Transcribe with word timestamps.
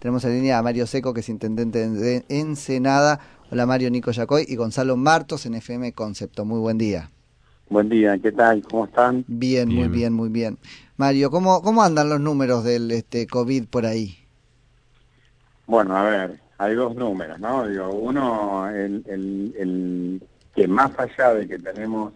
Tenemos 0.00 0.24
en 0.24 0.32
línea 0.32 0.56
a 0.56 0.62
Mario 0.62 0.86
Seco, 0.86 1.12
que 1.12 1.20
es 1.20 1.28
intendente 1.28 1.86
de 1.86 2.24
Ensenada. 2.30 3.20
Hola 3.50 3.66
Mario, 3.66 3.90
Nico 3.90 4.10
Yacoy 4.10 4.46
y 4.48 4.56
Gonzalo 4.56 4.96
Martos 4.96 5.44
en 5.44 5.54
FM 5.54 5.92
Concepto. 5.92 6.46
Muy 6.46 6.58
buen 6.58 6.78
día. 6.78 7.10
Buen 7.68 7.90
día, 7.90 8.16
¿qué 8.16 8.32
tal? 8.32 8.62
¿Cómo 8.62 8.86
están? 8.86 9.26
Bien, 9.28 9.68
muy 9.68 9.88
bien, 9.88 10.14
muy 10.14 10.30
bien. 10.30 10.56
Mario, 10.96 11.30
¿cómo, 11.30 11.60
cómo 11.60 11.82
andan 11.82 12.08
los 12.08 12.18
números 12.18 12.64
del 12.64 12.90
este, 12.92 13.26
COVID 13.26 13.66
por 13.66 13.84
ahí? 13.84 14.16
Bueno, 15.66 15.94
a 15.94 16.04
ver, 16.04 16.40
hay 16.56 16.74
dos 16.74 16.96
números, 16.96 17.38
¿no? 17.38 17.68
Digo, 17.68 17.90
uno, 17.90 18.70
el, 18.70 19.04
el, 19.06 20.22
que 20.54 20.66
más 20.66 20.92
allá 20.98 21.34
de 21.34 21.46
que 21.46 21.58
tenemos 21.58 22.14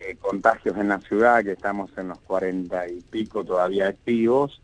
eh, 0.00 0.16
contagios 0.20 0.76
en 0.76 0.88
la 0.88 0.98
ciudad, 0.98 1.44
que 1.44 1.52
estamos 1.52 1.90
en 1.96 2.08
los 2.08 2.18
cuarenta 2.18 2.88
y 2.88 3.00
pico 3.02 3.44
todavía 3.44 3.86
activos, 3.86 4.60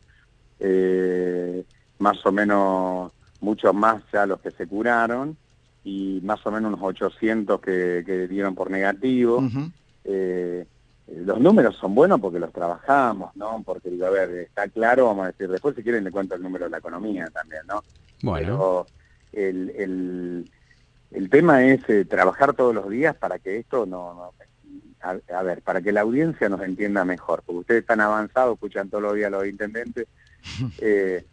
eh, 0.58 1.64
más 1.98 2.24
o 2.24 2.32
menos 2.32 3.12
muchos 3.40 3.74
más 3.74 4.02
ya 4.12 4.26
los 4.26 4.40
que 4.40 4.50
se 4.50 4.66
curaron, 4.66 5.36
y 5.84 6.20
más 6.24 6.45
o 6.45 6.50
menos 6.50 6.72
unos 6.74 6.82
800 6.82 7.60
que, 7.60 8.02
que 8.05 8.27
dieron 8.27 8.55
por 8.56 8.70
negativo. 8.70 9.41
Eh, 10.05 10.66
los 11.06 11.41
números 11.41 11.77
son 11.77 11.95
buenos 11.95 12.20
porque 12.20 12.41
los 12.41 12.52
trabajamos, 12.52 13.34
¿no? 13.36 13.62
Porque 13.64 13.91
digo, 13.91 14.06
a 14.06 14.10
ver, 14.10 14.30
está 14.30 14.66
claro, 14.69 15.06
vamos 15.06 15.24
a 15.24 15.27
decir, 15.28 15.48
después 15.48 15.77
si 15.77 15.84
quieren 15.84 16.02
le 16.02 16.10
cuento 16.10 16.34
el 16.34 16.42
número 16.42 16.64
de 16.64 16.72
la 16.72 16.78
economía 16.78 17.30
también, 17.30 17.62
¿no? 17.69 17.84
Bueno. 18.22 18.47
Pero 18.47 18.86
el, 19.33 20.50
el, 21.12 21.30
tema 21.30 21.64
es 21.64 21.88
eh, 21.88 22.05
trabajar 22.05 22.55
todos 22.55 22.74
los 22.74 22.88
días 22.88 23.14
para 23.14 23.38
que 23.38 23.58
esto 23.58 23.86
no... 23.86 24.33
a, 25.00 25.42
ver, 25.44 25.62
para 25.62 25.80
que 25.80 25.92
la 25.92 26.00
audiencia 26.00 26.48
nos 26.48 26.62
entienda 26.62 27.05
mejor, 27.05 27.44
porque 27.47 27.60
ustedes 27.60 27.80
están 27.83 28.00
avanzados, 28.00 28.55
escuchan 28.55 28.91
todos 28.91 29.05
los 29.05 29.14
días 29.14 29.28
a 29.28 29.36
los 29.36 29.47
intendentes. 29.47 30.06
Eh, 30.78 31.24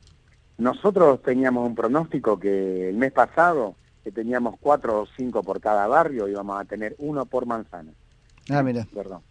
nosotros 0.57 1.21
teníamos 1.21 1.66
un 1.67 1.75
pronóstico 1.75 2.39
que 2.39 2.89
el 2.89 2.98
mes 2.98 3.11
pasado, 3.11 3.75
que 4.03 4.11
teníamos 4.11 4.55
cuatro 4.59 5.02
o 5.02 5.07
cinco 5.17 5.44
por 5.44 5.59
cada 5.59 5.88
barrio, 5.88 6.28
íbamos 6.28 6.59
a 6.59 6.66
tener 6.66 6.95
uno 7.00 7.25
por 7.25 7.45
manzana. 7.45 7.91
Ah, 8.50 8.61
mira. 8.61 8.86
Perdón. 8.94 9.22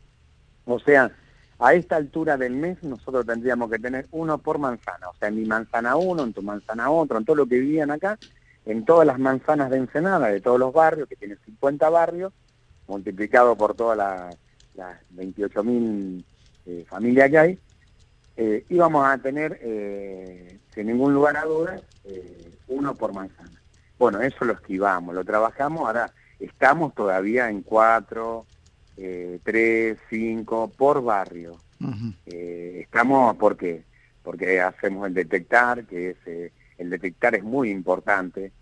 O 0.64 0.78
sea, 0.78 1.12
a 1.58 1.74
esta 1.74 1.96
altura 1.96 2.36
del 2.36 2.54
mes 2.54 2.82
nosotros 2.82 3.24
tendríamos 3.26 3.70
que 3.70 3.78
tener 3.78 4.06
uno 4.10 4.38
por 4.38 4.58
manzana. 4.58 5.08
O 5.08 5.14
sea, 5.14 5.28
en 5.28 5.36
mi 5.36 5.44
manzana 5.44 5.96
uno, 5.96 6.24
en 6.24 6.32
tu 6.32 6.42
manzana 6.42 6.90
otro, 6.90 7.18
en 7.18 7.24
todo 7.24 7.36
lo 7.36 7.46
que 7.46 7.58
vivían 7.58 7.90
acá, 7.90 8.18
en 8.64 8.84
todas 8.84 9.06
las 9.06 9.18
manzanas 9.18 9.70
de 9.70 9.78
Ensenada, 9.78 10.28
de 10.28 10.40
todos 10.40 10.58
los 10.58 10.72
barrios, 10.72 11.08
que 11.08 11.16
tienen 11.16 11.38
50 11.44 11.88
barrios, 11.90 12.32
multiplicado 12.88 13.56
por 13.56 13.74
todas 13.74 13.96
las, 13.96 14.36
las 14.74 14.98
28.000 15.14 16.24
eh, 16.66 16.84
familias 16.88 17.30
que 17.30 17.38
hay, 17.38 17.58
eh, 18.36 18.64
íbamos 18.68 19.06
a 19.06 19.18
tener, 19.18 19.58
eh, 19.62 20.58
sin 20.74 20.86
ningún 20.86 21.14
lugar 21.14 21.36
a 21.36 21.44
dudas, 21.44 21.82
uno 22.68 22.94
por 22.94 23.12
manzana. 23.12 23.62
Bueno, 23.98 24.20
eso 24.20 24.44
lo 24.44 24.54
esquivamos, 24.54 25.14
lo 25.14 25.24
trabajamos, 25.24 25.86
ahora 25.86 26.12
estamos 26.40 26.94
todavía 26.94 27.48
en 27.48 27.62
cuatro, 27.62 28.46
eh, 28.96 29.38
tres, 29.42 29.98
cinco 30.10 30.70
por 30.76 31.02
barrio. 31.02 31.56
eh, 32.26 32.80
estamos, 32.82 33.36
¿por 33.36 33.56
qué? 33.56 33.84
Porque 34.22 34.60
hacemos 34.60 35.06
el 35.06 35.14
detectar, 35.14 35.84
que 35.84 36.10
es, 36.10 36.16
eh, 36.26 36.52
el 36.78 36.90
detectar 36.90 37.34
es 37.34 37.42
muy 37.42 37.70
importante. 37.70 38.52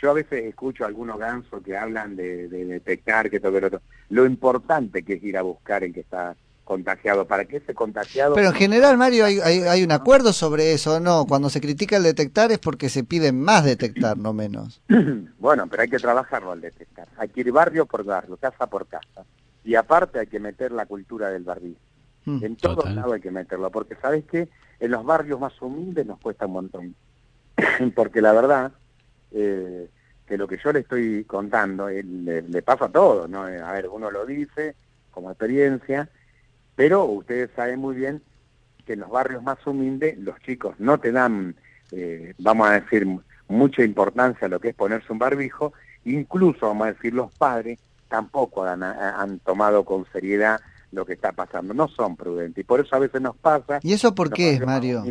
Yo 0.00 0.10
a 0.10 0.14
veces 0.14 0.44
escucho 0.44 0.84
a 0.84 0.86
algunos 0.86 1.18
gansos 1.18 1.62
que 1.62 1.76
hablan 1.76 2.16
de, 2.16 2.48
detectar, 2.48 3.28
que 3.30 3.40
todo, 3.40 3.60
lo 3.60 3.80
Lo 4.08 4.24
importante 4.24 5.02
que 5.02 5.14
es 5.14 5.22
ir 5.22 5.36
a 5.36 5.42
buscar 5.42 5.84
el 5.84 5.92
que 5.92 6.00
está 6.00 6.34
contagiado, 6.70 7.26
para 7.26 7.46
que 7.46 7.56
ese 7.56 7.74
contagiado... 7.74 8.36
Pero 8.36 8.50
en 8.50 8.54
general, 8.54 8.96
Mario, 8.96 9.24
hay, 9.24 9.40
hay, 9.40 9.82
un 9.82 9.90
acuerdo 9.90 10.32
sobre 10.32 10.72
eso, 10.72 11.00
¿no? 11.00 11.26
Cuando 11.26 11.50
se 11.50 11.60
critica 11.60 11.96
el 11.96 12.04
detectar 12.04 12.52
es 12.52 12.60
porque 12.60 12.88
se 12.88 13.02
pide 13.02 13.32
más 13.32 13.64
detectar, 13.64 14.16
no 14.16 14.32
menos. 14.32 14.80
bueno, 15.40 15.66
pero 15.68 15.82
hay 15.82 15.88
que 15.88 15.98
trabajarlo 15.98 16.52
al 16.52 16.60
detectar. 16.60 17.08
Hay 17.16 17.28
que 17.30 17.40
ir 17.40 17.50
barrio 17.50 17.86
por 17.86 18.04
barrio, 18.04 18.36
casa 18.36 18.68
por 18.68 18.86
casa. 18.86 19.24
Y 19.64 19.74
aparte 19.74 20.20
hay 20.20 20.28
que 20.28 20.38
meter 20.38 20.70
la 20.70 20.86
cultura 20.86 21.30
del 21.30 21.42
barrio. 21.42 21.74
Mm, 22.24 22.44
en 22.44 22.54
todos 22.54 22.88
lados 22.88 23.14
hay 23.14 23.20
que 23.20 23.32
meterlo, 23.32 23.68
porque 23.70 23.96
sabes 23.96 24.24
que 24.26 24.48
en 24.78 24.90
los 24.92 25.04
barrios 25.04 25.40
más 25.40 25.60
humildes 25.60 26.06
nos 26.06 26.20
cuesta 26.20 26.46
un 26.46 26.52
montón. 26.52 26.94
porque 27.96 28.22
la 28.22 28.32
verdad, 28.32 28.70
eh, 29.32 29.88
que 30.24 30.38
lo 30.38 30.46
que 30.46 30.58
yo 30.62 30.72
le 30.72 30.78
estoy 30.78 31.24
contando 31.24 31.88
eh, 31.88 32.04
le, 32.04 32.62
pasa 32.62 32.84
a 32.84 32.92
todos, 32.92 33.28
¿no? 33.28 33.42
A 33.42 33.72
ver, 33.72 33.88
uno 33.88 34.08
lo 34.08 34.24
dice 34.24 34.76
como 35.10 35.32
experiencia, 35.32 36.08
pero 36.80 37.04
ustedes 37.04 37.50
saben 37.54 37.78
muy 37.78 37.94
bien 37.94 38.22
que 38.86 38.94
en 38.94 39.00
los 39.00 39.10
barrios 39.10 39.42
más 39.42 39.58
humildes 39.66 40.16
los 40.16 40.40
chicos 40.40 40.76
no 40.78 40.98
te 40.98 41.12
dan, 41.12 41.54
vamos 42.38 42.68
a 42.70 42.80
decir, 42.80 43.06
mucha 43.48 43.84
importancia 43.84 44.46
a 44.46 44.48
lo 44.48 44.60
que 44.60 44.70
es 44.70 44.74
ponerse 44.74 45.12
un 45.12 45.18
barbijo, 45.18 45.74
incluso, 46.06 46.68
vamos 46.68 46.86
a 46.86 46.92
decir, 46.94 47.12
los 47.12 47.34
padres 47.34 47.78
tampoco 48.08 48.64
han, 48.64 49.40
tomado 49.40 49.84
con 49.84 50.06
seriedad 50.10 50.58
lo 50.90 51.04
que 51.04 51.12
está 51.12 51.32
pasando, 51.32 51.74
no 51.74 51.86
son 51.86 52.16
prudentes 52.16 52.62
y 52.62 52.66
por 52.66 52.80
eso 52.80 52.96
a 52.96 53.00
veces 53.00 53.20
nos 53.20 53.36
pasa. 53.36 53.80
¿Y 53.82 53.92
eso 53.92 54.14
por 54.14 54.30
qué, 54.32 54.58
Mario? 54.64 55.04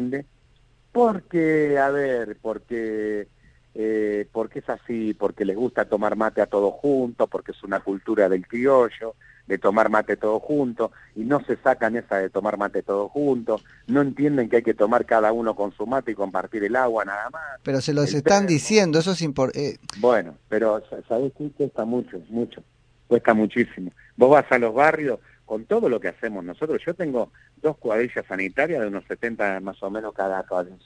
Porque, 0.91 1.77
a 1.77 1.91
ver, 1.91 2.35
porque 2.41 3.27
eh, 3.75 4.27
porque 4.31 4.59
es 4.59 4.69
así, 4.69 5.13
porque 5.13 5.45
les 5.45 5.55
gusta 5.55 5.85
tomar 5.85 6.15
mate 6.15 6.41
a 6.41 6.47
todos 6.47 6.73
juntos, 6.73 7.29
porque 7.29 7.51
es 7.51 7.63
una 7.63 7.79
cultura 7.79 8.27
del 8.27 8.47
criollo, 8.47 9.13
de 9.49 9.57
tomar 9.57 9.89
mate 9.89 10.15
todos 10.15 10.41
juntos, 10.41 10.91
y 11.15 11.25
no 11.25 11.43
se 11.43 11.57
sacan 11.57 11.97
esa 11.97 12.17
de 12.17 12.29
tomar 12.29 12.57
mate 12.57 12.83
todos 12.83 13.11
juntos, 13.11 13.65
no 13.87 14.01
entienden 14.01 14.47
que 14.47 14.57
hay 14.57 14.63
que 14.63 14.73
tomar 14.73 15.05
cada 15.05 15.33
uno 15.33 15.55
con 15.55 15.73
su 15.73 15.85
mate 15.85 16.11
y 16.11 16.15
compartir 16.15 16.63
el 16.63 16.77
agua 16.77 17.03
nada 17.03 17.29
más. 17.29 17.59
Pero 17.63 17.81
se 17.81 17.93
los 17.93 18.13
están 18.13 18.47
diciendo, 18.47 18.99
eso 18.99 19.11
es 19.11 19.21
importante. 19.21 19.69
Eh. 19.71 19.79
Bueno, 19.97 20.35
pero 20.47 20.81
¿sabes 21.07 21.33
qué? 21.37 21.49
Cuesta 21.51 21.83
mucho, 21.83 22.21
mucho 22.29 22.63
cuesta 23.09 23.33
muchísimo. 23.33 23.91
Vos 24.15 24.29
vas 24.29 24.45
a 24.51 24.59
los 24.59 24.73
barrios 24.73 25.19
con 25.43 25.65
todo 25.65 25.89
lo 25.89 25.99
que 25.99 26.09
hacemos 26.09 26.43
nosotros. 26.43 26.79
Yo 26.85 26.93
tengo 26.93 27.31
dos 27.57 27.75
cuadrillas 27.77 28.23
sanitarias 28.27 28.81
de 28.81 28.87
unos 28.87 29.03
70 29.05 29.59
más 29.61 29.81
o 29.81 29.89
menos 29.89 30.13
cada 30.13 30.43
cuadrilla. 30.43 30.77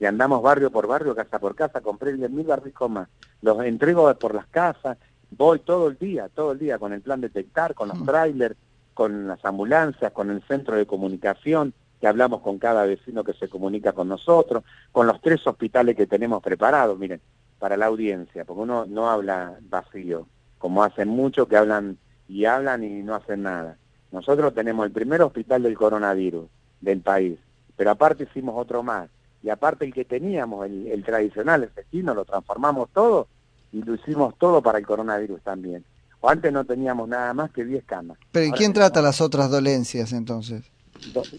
Y 0.00 0.06
andamos 0.06 0.42
barrio 0.42 0.70
por 0.70 0.86
barrio, 0.86 1.14
casa 1.14 1.38
por 1.38 1.54
casa, 1.54 1.80
compré 1.82 2.14
10.000 2.14 2.46
barbijos 2.46 2.90
más. 2.90 3.08
Los 3.42 3.62
entrego 3.64 4.12
por 4.14 4.34
las 4.34 4.46
casas, 4.46 4.96
voy 5.30 5.58
todo 5.60 5.88
el 5.88 5.98
día, 5.98 6.28
todo 6.28 6.52
el 6.52 6.58
día 6.58 6.78
con 6.78 6.92
el 6.92 7.00
plan 7.00 7.20
detectar, 7.20 7.74
con 7.74 7.88
los 7.88 8.00
mm. 8.00 8.06
trailers, 8.06 8.56
con 8.94 9.28
las 9.28 9.44
ambulancias, 9.44 10.12
con 10.12 10.30
el 10.30 10.42
centro 10.44 10.76
de 10.76 10.86
comunicación, 10.86 11.74
que 12.00 12.06
hablamos 12.06 12.40
con 12.40 12.58
cada 12.58 12.84
vecino 12.84 13.24
que 13.24 13.32
se 13.34 13.48
comunica 13.48 13.92
con 13.92 14.08
nosotros, 14.08 14.64
con 14.92 15.06
los 15.06 15.20
tres 15.20 15.46
hospitales 15.46 15.96
que 15.96 16.06
tenemos 16.06 16.42
preparados, 16.42 16.98
miren, 16.98 17.20
para 17.58 17.76
la 17.76 17.86
audiencia, 17.86 18.44
porque 18.44 18.62
uno 18.62 18.86
no 18.86 19.08
habla 19.10 19.58
vacío 19.68 20.26
como 20.58 20.82
hacen 20.82 21.08
muchos 21.08 21.48
que 21.48 21.56
hablan 21.56 21.98
y 22.28 22.44
hablan 22.44 22.82
y 22.82 23.02
no 23.02 23.14
hacen 23.14 23.42
nada. 23.42 23.76
Nosotros 24.10 24.54
tenemos 24.54 24.86
el 24.86 24.92
primer 24.92 25.22
hospital 25.22 25.62
del 25.62 25.76
coronavirus 25.76 26.48
del 26.80 27.00
país, 27.00 27.38
pero 27.76 27.90
aparte 27.90 28.24
hicimos 28.24 28.54
otro 28.56 28.82
más. 28.82 29.08
Y 29.42 29.48
aparte 29.48 29.84
el 29.84 29.94
que 29.94 30.04
teníamos, 30.04 30.66
el, 30.66 31.04
tradicional, 31.04 31.62
el 31.62 31.74
destino, 31.74 32.14
lo 32.14 32.24
transformamos 32.24 32.88
todo 32.92 33.28
y 33.76 33.82
lo 33.82 33.94
hicimos 33.94 34.34
todo 34.38 34.62
para 34.62 34.78
el 34.78 34.86
coronavirus 34.86 35.42
también. 35.42 35.84
O 36.20 36.30
antes 36.30 36.50
no 36.50 36.64
teníamos 36.64 37.08
nada 37.08 37.34
más 37.34 37.50
que 37.50 37.62
10 37.62 37.84
camas. 37.84 38.16
¿Pero 38.32 38.46
y 38.46 38.52
quién 38.52 38.72
trata 38.72 39.02
las 39.02 39.20
otras 39.20 39.50
dolencias 39.50 40.14
entonces? 40.14 40.70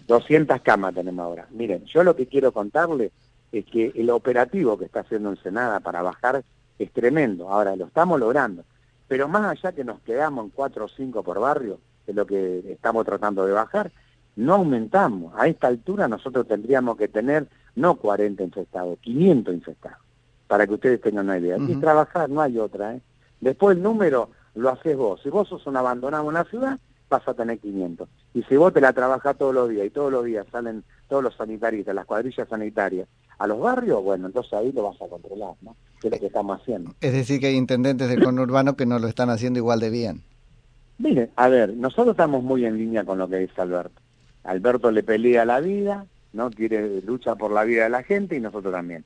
200 0.06 0.60
camas 0.60 0.94
tenemos 0.94 1.24
ahora. 1.24 1.48
Miren, 1.50 1.84
yo 1.86 2.04
lo 2.04 2.14
que 2.14 2.28
quiero 2.28 2.52
contarle 2.52 3.10
es 3.50 3.64
que 3.64 3.92
el 3.96 4.08
operativo 4.10 4.78
que 4.78 4.84
está 4.84 5.00
haciendo 5.00 5.30
Ensenada 5.30 5.80
para 5.80 6.00
bajar 6.02 6.44
es 6.78 6.92
tremendo. 6.92 7.48
Ahora 7.50 7.74
lo 7.74 7.86
estamos 7.86 8.20
logrando. 8.20 8.64
Pero 9.08 9.26
más 9.26 9.44
allá 9.44 9.72
que 9.72 9.82
nos 9.82 10.00
quedamos 10.02 10.44
en 10.44 10.50
4 10.50 10.84
o 10.84 10.88
5 10.88 11.22
por 11.24 11.40
barrio, 11.40 11.80
que 12.04 12.12
es 12.12 12.16
lo 12.16 12.24
que 12.24 12.72
estamos 12.72 13.04
tratando 13.04 13.44
de 13.46 13.52
bajar, 13.52 13.90
no 14.36 14.54
aumentamos. 14.54 15.34
A 15.36 15.48
esta 15.48 15.66
altura 15.66 16.06
nosotros 16.06 16.46
tendríamos 16.46 16.96
que 16.96 17.08
tener 17.08 17.48
no 17.74 17.96
40 17.96 18.44
infectados, 18.44 18.98
500 19.00 19.54
infectados, 19.54 19.98
para 20.48 20.66
que 20.66 20.74
ustedes 20.74 21.00
tengan 21.00 21.26
una 21.26 21.38
idea. 21.38 21.56
Aquí 21.56 21.76
trabajar, 21.76 22.28
no 22.28 22.40
hay 22.40 22.58
otra. 22.58 22.96
¿eh? 22.96 23.00
Después 23.40 23.76
el 23.76 23.82
número 23.82 24.30
lo 24.54 24.70
haces 24.70 24.96
vos. 24.96 25.20
Si 25.22 25.28
vos 25.28 25.48
sos 25.48 25.66
un 25.66 25.76
abandonado 25.76 26.24
en 26.24 26.28
una 26.30 26.44
ciudad, 26.44 26.78
vas 27.08 27.26
a 27.28 27.34
tener 27.34 27.58
500. 27.58 28.08
Y 28.34 28.42
si 28.42 28.56
vos 28.56 28.72
te 28.72 28.80
la 28.80 28.92
trabajás 28.92 29.36
todos 29.36 29.54
los 29.54 29.68
días 29.68 29.86
y 29.86 29.90
todos 29.90 30.10
los 30.10 30.24
días 30.24 30.46
salen 30.50 30.82
todos 31.08 31.22
los 31.22 31.36
sanitaristas, 31.36 31.94
las 31.94 32.06
cuadrillas 32.06 32.48
sanitarias, 32.48 33.08
a 33.38 33.46
los 33.46 33.60
barrios, 33.60 34.02
bueno, 34.02 34.26
entonces 34.26 34.52
ahí 34.54 34.72
lo 34.72 34.82
vas 34.82 35.00
a 35.00 35.06
controlar, 35.06 35.54
¿no? 35.62 35.76
Que 36.00 36.08
es 36.08 36.14
lo 36.14 36.18
que 36.18 36.26
estamos 36.26 36.60
haciendo. 36.60 36.92
Es 37.00 37.12
decir, 37.12 37.40
que 37.40 37.46
hay 37.46 37.56
intendentes 37.56 38.08
del 38.08 38.22
conurbano 38.22 38.74
que 38.74 38.86
no 38.86 38.98
lo 38.98 39.06
están 39.06 39.30
haciendo 39.30 39.58
igual 39.58 39.80
de 39.80 39.90
bien. 39.90 40.22
Mire, 40.98 41.30
a 41.36 41.48
ver, 41.48 41.76
nosotros 41.76 42.14
estamos 42.14 42.42
muy 42.42 42.64
en 42.64 42.76
línea 42.76 43.04
con 43.04 43.18
lo 43.18 43.28
que 43.28 43.36
dice 43.36 43.60
Alberto. 43.60 44.00
Alberto 44.42 44.90
le 44.90 45.02
pelea 45.02 45.44
la 45.44 45.60
vida, 45.60 46.06
¿no? 46.32 46.50
Quiere 46.50 47.00
lucha 47.02 47.36
por 47.36 47.52
la 47.52 47.64
vida 47.64 47.84
de 47.84 47.90
la 47.90 48.02
gente 48.02 48.36
y 48.36 48.40
nosotros 48.40 48.72
también. 48.72 49.04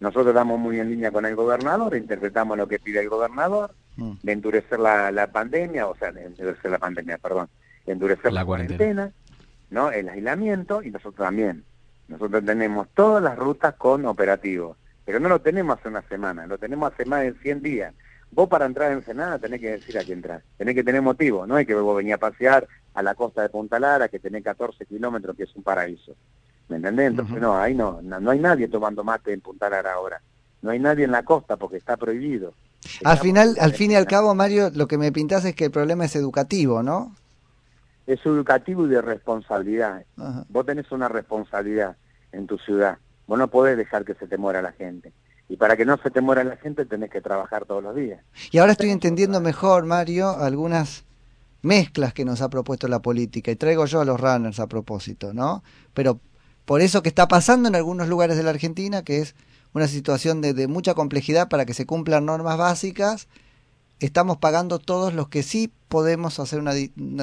Nosotros 0.00 0.28
estamos 0.28 0.58
muy 0.58 0.80
en 0.80 0.90
línea 0.90 1.10
con 1.10 1.24
el 1.24 1.34
gobernador, 1.34 1.96
interpretamos 1.96 2.58
lo 2.58 2.68
que 2.68 2.78
pide 2.78 3.00
el 3.00 3.08
gobernador, 3.08 3.74
mm. 3.96 4.12
de 4.22 4.32
endurecer 4.32 4.78
la, 4.78 5.10
la, 5.10 5.28
pandemia, 5.28 5.86
o 5.86 5.96
sea, 5.96 6.12
de 6.12 6.26
endurecer 6.26 6.70
la 6.70 6.78
pandemia, 6.78 7.18
perdón, 7.18 7.48
de 7.86 7.92
endurecer 7.92 8.32
la, 8.32 8.44
cuarentena, 8.44 9.12
¿no? 9.70 9.90
El 9.90 10.08
aislamiento 10.08 10.82
y 10.82 10.90
nosotros 10.90 11.26
también. 11.26 11.64
Nosotros 12.08 12.44
tenemos 12.44 12.88
todas 12.94 13.22
las 13.22 13.38
rutas 13.38 13.74
con 13.74 14.04
operativos. 14.04 14.76
pero 15.04 15.20
no 15.20 15.28
lo 15.28 15.40
tenemos 15.40 15.78
hace 15.78 15.88
una 15.88 16.02
semana, 16.02 16.46
lo 16.46 16.58
tenemos 16.58 16.92
hace 16.92 17.04
más 17.04 17.22
de 17.22 17.34
100 17.34 17.62
días. 17.62 17.94
Vos 18.30 18.48
para 18.48 18.66
entrar 18.66 18.90
en 18.90 18.98
Ensenada 18.98 19.38
tenés 19.38 19.60
que 19.60 19.70
decir 19.70 19.96
a 19.96 20.04
qué 20.04 20.12
entrar, 20.12 20.42
tenés 20.58 20.74
que 20.74 20.82
tener 20.82 21.00
motivo, 21.00 21.46
no 21.46 21.56
es 21.56 21.66
que 21.66 21.74
vos 21.74 21.96
venís 21.96 22.14
a 22.14 22.18
pasear 22.18 22.66
a 22.92 23.02
la 23.02 23.14
costa 23.14 23.42
de 23.42 23.48
Punta 23.48 23.78
Lara, 23.78 24.08
que 24.08 24.18
tenés 24.18 24.42
14 24.42 24.86
kilómetros, 24.86 25.36
que 25.36 25.44
es 25.44 25.54
un 25.54 25.62
paraíso. 25.62 26.16
¿Me 26.68 26.76
entendés? 26.76 27.10
Entonces 27.10 27.40
no, 27.40 27.56
ahí 27.56 27.74
no, 27.74 28.00
no, 28.02 28.30
hay 28.30 28.38
nadie 28.38 28.68
tomando 28.68 29.04
mate 29.04 29.32
en 29.32 29.40
Punta 29.40 29.68
Lara 29.68 29.92
ahora. 29.92 30.20
No 30.62 30.70
hay 30.70 30.78
nadie 30.78 31.04
en 31.04 31.10
la 31.10 31.22
costa 31.22 31.56
porque 31.56 31.76
está 31.76 31.96
prohibido. 31.96 32.54
al 33.04 33.18
final, 33.18 33.54
al 33.60 33.72
fin 33.72 33.90
y 33.90 33.96
al 33.96 34.06
cabo, 34.06 34.34
Mario, 34.34 34.70
lo 34.74 34.86
que 34.86 34.96
me 34.96 35.12
pintas 35.12 35.44
es 35.44 35.54
que 35.54 35.66
el 35.66 35.70
problema 35.70 36.06
es 36.06 36.16
educativo, 36.16 36.82
¿no? 36.82 37.14
Es 38.06 38.24
educativo 38.24 38.86
y 38.86 38.90
de 38.90 39.02
responsabilidad. 39.02 40.04
Vos 40.48 40.66
tenés 40.66 40.90
una 40.90 41.08
responsabilidad 41.08 41.96
en 42.32 42.46
tu 42.46 42.58
ciudad. 42.58 42.98
Vos 43.26 43.38
no 43.38 43.48
podés 43.48 43.76
dejar 43.76 44.04
que 44.04 44.14
se 44.14 44.26
te 44.26 44.36
muera 44.36 44.62
la 44.62 44.72
gente. 44.72 45.12
Y 45.48 45.56
para 45.56 45.76
que 45.76 45.84
no 45.84 45.96
se 45.98 46.10
te 46.10 46.20
muera 46.20 46.44
la 46.44 46.56
gente 46.56 46.86
tenés 46.86 47.10
que 47.10 47.20
trabajar 47.20 47.66
todos 47.66 47.82
los 47.82 47.94
días. 47.94 48.20
Y 48.50 48.58
ahora 48.58 48.72
estoy 48.72 48.90
entendiendo 48.90 49.40
mejor, 49.40 49.84
Mario, 49.84 50.30
algunas 50.30 51.04
mezclas 51.62 52.12
que 52.12 52.24
nos 52.24 52.42
ha 52.42 52.48
propuesto 52.48 52.88
la 52.88 53.00
política. 53.00 53.50
Y 53.50 53.56
traigo 53.56 53.86
yo 53.86 54.00
a 54.00 54.04
los 54.04 54.20
runners 54.20 54.60
a 54.60 54.66
propósito, 54.66 55.34
¿no? 55.34 55.62
Pero 55.92 56.20
por 56.64 56.80
eso 56.80 57.02
que 57.02 57.08
está 57.08 57.28
pasando 57.28 57.68
en 57.68 57.74
algunos 57.74 58.08
lugares 58.08 58.36
de 58.36 58.42
la 58.42 58.50
Argentina, 58.50 59.02
que 59.02 59.18
es 59.18 59.34
una 59.72 59.88
situación 59.88 60.40
de, 60.40 60.54
de 60.54 60.68
mucha 60.68 60.94
complejidad 60.94 61.48
para 61.48 61.66
que 61.66 61.74
se 61.74 61.86
cumplan 61.86 62.26
normas 62.26 62.56
básicas, 62.56 63.28
estamos 64.00 64.38
pagando 64.38 64.78
todos 64.78 65.14
los 65.14 65.28
que 65.28 65.42
sí 65.42 65.72
podemos 65.88 66.38
hacer 66.40 66.60
una, 66.60 66.72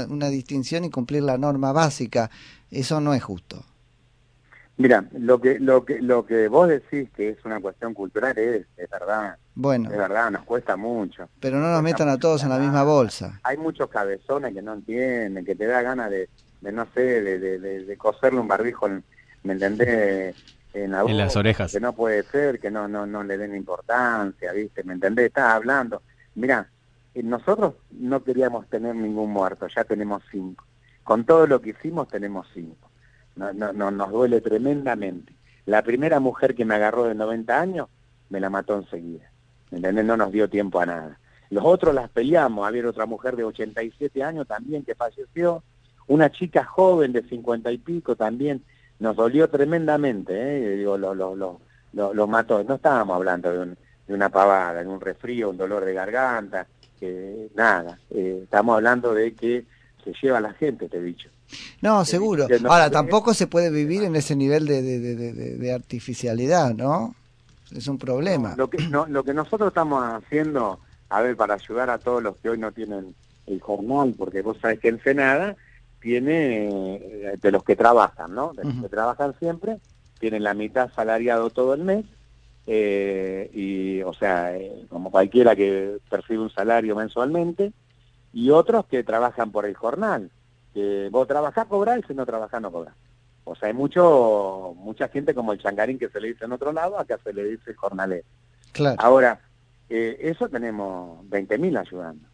una 0.09 0.29
distinción 0.29 0.85
y 0.85 0.89
cumplir 0.89 1.23
la 1.23 1.37
norma 1.37 1.71
básica. 1.71 2.29
Eso 2.69 3.01
no 3.01 3.13
es 3.13 3.23
justo. 3.23 3.63
Mira, 4.77 5.05
lo 5.11 5.39
que 5.39 5.59
lo 5.59 5.85
que 5.85 6.01
lo 6.01 6.25
que 6.25 6.47
vos 6.47 6.67
decís 6.67 7.09
que 7.11 7.29
es 7.29 7.45
una 7.45 7.59
cuestión 7.59 7.93
cultural 7.93 8.35
es, 8.37 8.65
es 8.77 8.89
verdad. 8.89 9.37
Bueno. 9.53 9.91
Es 9.91 9.97
verdad, 9.97 10.31
nos 10.31 10.43
cuesta 10.43 10.75
mucho. 10.75 11.29
Pero 11.39 11.59
no 11.59 11.71
nos 11.71 11.83
metan 11.83 12.09
a 12.09 12.17
todos 12.17 12.41
en 12.43 12.49
la 12.49 12.57
misma 12.57 12.83
bolsa. 12.83 13.39
Hay 13.43 13.57
muchos 13.57 13.89
cabezones 13.89 14.53
que 14.53 14.61
no 14.61 14.73
entienden, 14.73 15.45
que 15.45 15.55
te 15.55 15.67
da 15.67 15.81
ganas 15.81 16.09
de, 16.09 16.29
de 16.61 16.71
no 16.71 16.87
sé, 16.95 17.01
de, 17.01 17.37
de, 17.37 17.59
de, 17.59 17.97
coserle 17.97 18.39
un 18.39 18.47
barbijo, 18.47 18.87
¿me 19.43 19.53
entendés? 19.53 20.35
En, 20.73 20.91
las 20.91 21.35
orejas. 21.35 21.71
Que 21.71 21.81
no 21.81 21.93
puede 21.93 22.23
ser, 22.23 22.59
que 22.59 22.71
no 22.71 22.87
no 22.87 23.05
no 23.05 23.23
le 23.23 23.37
den 23.37 23.55
importancia, 23.55 24.53
¿viste? 24.53 24.83
¿Me 24.85 24.93
entendés? 24.93 25.27
Estás 25.27 25.53
hablando. 25.53 26.01
Mira, 26.35 26.69
eh, 27.13 27.23
nosotros 27.23 27.73
no 27.91 28.23
queríamos 28.23 28.69
tener 28.69 28.95
ningún 28.95 29.31
muerto, 29.31 29.67
ya 29.67 29.83
tenemos 29.83 30.23
cinco. 30.31 30.65
Con 31.03 31.25
todo 31.25 31.45
lo 31.45 31.59
que 31.59 31.71
hicimos 31.71 32.07
tenemos 32.07 32.47
cinco 32.53 32.91
no, 33.35 33.73
no, 33.73 33.91
nos 33.91 34.11
duele 34.11 34.41
tremendamente. 34.41 35.33
La 35.65 35.83
primera 35.83 36.19
mujer 36.19 36.55
que 36.55 36.65
me 36.65 36.75
agarró 36.75 37.05
de 37.05 37.15
90 37.15 37.59
años, 37.59 37.87
me 38.29 38.39
la 38.39 38.49
mató 38.49 38.75
enseguida. 38.77 39.31
¿Entendés? 39.71 40.05
No 40.05 40.17
nos 40.17 40.31
dio 40.31 40.49
tiempo 40.49 40.79
a 40.79 40.85
nada. 40.85 41.19
Los 41.49 41.63
otros 41.65 41.93
las 41.93 42.09
peleamos. 42.09 42.67
Había 42.67 42.87
otra 42.87 43.05
mujer 43.05 43.35
de 43.35 43.43
87 43.43 44.23
años 44.23 44.47
también 44.47 44.83
que 44.83 44.95
falleció. 44.95 45.63
Una 46.07 46.31
chica 46.31 46.63
joven 46.65 47.13
de 47.13 47.23
50 47.23 47.71
y 47.71 47.77
pico 47.77 48.15
también. 48.15 48.63
Nos 49.01 49.15
dolió 49.15 49.49
tremendamente, 49.49 50.31
¿eh? 50.35 50.75
Digo, 50.77 50.95
lo, 50.95 51.15
lo, 51.15 51.35
lo, 51.35 51.59
lo, 52.13 52.27
mató. 52.27 52.63
No 52.63 52.75
estábamos 52.75 53.15
hablando 53.15 53.51
de, 53.51 53.75
una 54.13 54.29
pavada, 54.29 54.83
de 54.83 54.87
un 54.87 55.01
resfrío, 55.01 55.49
un 55.49 55.57
dolor 55.57 55.83
de 55.83 55.95
garganta, 55.95 56.67
que 56.99 57.49
nada. 57.55 57.97
Eh, 58.11 58.41
estamos 58.43 58.75
hablando 58.75 59.15
de 59.15 59.33
que 59.33 59.65
se 60.03 60.13
lleva 60.21 60.39
la 60.39 60.53
gente, 60.53 60.87
te 60.87 60.97
he 60.97 61.01
dicho. 61.01 61.29
No, 61.81 62.05
seguro. 62.05 62.45
Ahora, 62.65 62.91
tampoco 62.91 63.33
se 63.33 63.47
puede 63.47 63.71
vivir 63.71 64.03
en 64.03 64.15
ese 64.15 64.35
nivel 64.35 64.67
de, 64.67 64.83
de, 64.83 65.73
artificialidad, 65.73 66.75
¿no? 66.75 67.15
Es 67.75 67.87
un 67.87 67.97
problema. 67.97 68.53
lo, 68.55 68.69
que, 68.69 68.77
lo 68.83 69.23
que 69.23 69.33
nosotros 69.33 69.69
estamos 69.69 70.03
haciendo, 70.03 70.79
a 71.09 71.21
ver, 71.21 71.35
para 71.35 71.55
ayudar 71.55 71.89
a 71.89 71.97
todos 71.97 72.21
los 72.21 72.37
que 72.37 72.49
hoy 72.49 72.59
no 72.59 72.71
tienen 72.71 73.15
el 73.47 73.59
jornal, 73.61 74.13
porque 74.15 74.43
vos 74.43 74.59
sabés 74.61 74.79
que 74.79 74.89
Ensenada 74.89 75.55
tiene, 76.01 76.67
eh, 76.67 77.37
de 77.39 77.51
los 77.51 77.63
que 77.63 77.75
trabajan, 77.75 78.33
¿no? 78.35 78.53
De 78.53 78.63
los 78.63 78.73
que 78.81 78.89
trabajan 78.89 79.33
siempre, 79.39 79.79
tienen 80.19 80.43
la 80.43 80.53
mitad 80.53 80.91
salariado 80.93 81.49
todo 81.49 81.73
el 81.73 81.83
mes, 81.83 82.05
eh, 82.67 83.49
y, 83.53 84.01
o 84.01 84.13
sea, 84.13 84.55
eh, 84.57 84.85
como 84.89 85.11
cualquiera 85.11 85.55
que 85.55 85.97
percibe 86.09 86.43
un 86.43 86.49
salario 86.49 86.95
mensualmente, 86.95 87.71
y 88.33 88.49
otros 88.49 88.85
que 88.85 89.03
trabajan 89.03 89.51
por 89.51 89.65
el 89.65 89.75
jornal 89.75 90.31
que 90.73 91.09
vos 91.11 91.27
trabajás, 91.27 91.67
cobrás, 91.67 91.99
y 91.99 92.07
si 92.07 92.13
no 92.13 92.25
trabajás, 92.25 92.61
no 92.61 92.71
cobrás. 92.71 92.95
O 93.43 93.55
sea, 93.55 93.67
hay 93.67 93.73
mucho, 93.73 94.73
mucha 94.77 95.07
gente 95.09 95.33
como 95.33 95.51
el 95.51 95.59
changarín 95.59 95.99
que 95.99 96.09
se 96.09 96.19
le 96.21 96.29
dice 96.29 96.45
en 96.45 96.53
otro 96.53 96.71
lado, 96.71 96.97
acá 96.97 97.17
se 97.23 97.33
le 97.33 97.43
dice 97.43 97.73
jornalero. 97.73 98.25
Claro. 98.71 98.95
Ahora, 98.99 99.39
eh, 99.89 100.17
eso 100.21 100.47
tenemos 100.47 101.25
20.000 101.29 101.77
ayudando. 101.77 102.27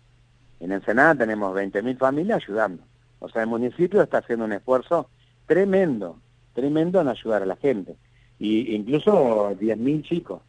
En 0.59 0.71
Ensenada 0.71 1.15
tenemos 1.15 1.55
20.000 1.55 1.97
familias 1.97 2.43
ayudando. 2.43 2.83
O 3.19 3.29
sea, 3.29 3.43
el 3.43 3.47
municipio 3.47 4.01
está 4.01 4.19
haciendo 4.19 4.45
un 4.45 4.53
esfuerzo 4.53 5.09
tremendo, 5.45 6.19
tremendo 6.53 7.01
en 7.01 7.07
ayudar 7.07 7.43
a 7.43 7.45
la 7.45 7.55
gente. 7.55 7.95
Y 8.39 8.75
incluso 8.75 9.51
10.000 9.51 10.03
chicos, 10.03 10.41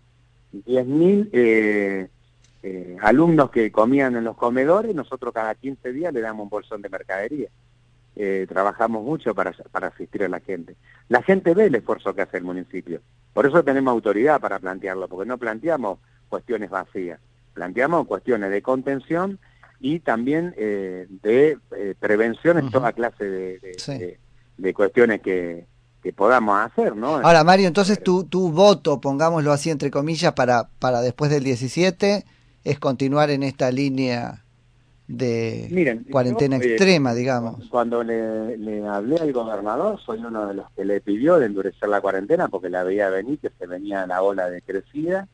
10.000 0.53 1.31
eh, 1.32 2.09
eh, 2.62 2.97
alumnos 3.00 3.50
que 3.50 3.70
comían 3.73 4.17
en 4.17 4.25
los 4.25 4.37
comedores, 4.37 4.94
nosotros 4.94 5.32
cada 5.32 5.55
15 5.55 5.93
días 5.93 6.12
le 6.12 6.20
damos 6.20 6.44
un 6.44 6.50
bolsón 6.50 6.82
de 6.82 6.88
mercadería. 6.88 7.49
Eh, 8.17 8.47
trabajamos 8.49 9.05
mucho 9.05 9.35
para, 9.35 9.53
para 9.71 9.88
asistir 9.88 10.25
a 10.25 10.29
la 10.29 10.41
gente. 10.41 10.76
La 11.09 11.23
gente 11.23 11.55
ve 11.55 11.67
el 11.67 11.75
esfuerzo 11.76 12.14
que 12.14 12.23
hace 12.23 12.38
el 12.38 12.44
municipio. 12.44 13.00
Por 13.32 13.47
eso 13.47 13.62
tenemos 13.62 13.93
autoridad 13.93 14.41
para 14.41 14.59
plantearlo, 14.59 15.06
porque 15.09 15.29
no 15.29 15.38
planteamos 15.38 16.00
cuestiones 16.29 16.69
vacías, 16.69 17.21
planteamos 17.55 18.06
cuestiones 18.06 18.50
de 18.50 18.61
contención 18.61 19.38
y 19.80 20.00
también 20.00 20.54
eh, 20.56 21.06
de 21.22 21.58
eh, 21.76 21.94
prevención 21.98 22.58
en 22.58 22.70
toda 22.70 22.92
clase 22.92 23.25
de, 23.25 24.19
de, 24.56 24.75
cuestiones 24.75 25.20
que, 25.20 25.66
que, 26.02 26.12
podamos 26.12 26.58
hacer, 26.58 26.96
¿no? 26.96 27.16
Ahora, 27.16 27.44
Mario, 27.44 27.69
entonces 27.69 28.02
tu, 28.02 28.25
tu 28.25 28.50
voto, 28.50 29.00
pongámoslo 29.00 29.52
así 29.52 29.70
entre 29.70 29.90
comillas, 29.90 30.32
para, 30.32 30.69
para 30.78 31.00
después 31.00 31.30
del 31.30 31.44
17 31.44 32.25
es 32.64 32.78
continuar 32.78 33.30
en 33.30 33.42
esta 33.44 33.70
línea 33.70 34.42
de 35.08 36.04
cuarentena 36.10 36.56
eh, 36.56 36.60
extrema, 36.62 37.14
digamos. 37.14 37.66
Cuando 37.70 38.04
le, 38.04 38.86
hablé 38.86 39.16
al 39.16 39.32
gobernador, 39.32 39.98
soy 40.04 40.19
uno 40.19 40.46
de 40.46 40.54
los 40.54 40.70
que 40.72 40.84
le 40.84 41.00
pidió 41.00 41.38
de 41.38 41.46
endurecer 41.46 41.88
la 41.88 42.00
cuarentena 42.00 42.48
porque 42.48 42.69
la 42.69 42.84
veía 42.84 43.08
venir, 43.08 43.38
que 43.38 43.50
se 43.58 43.66
venía 43.66 44.06
la 44.06 44.22
ola 44.22 44.50
de 44.50 44.60
crecida. 44.60 45.26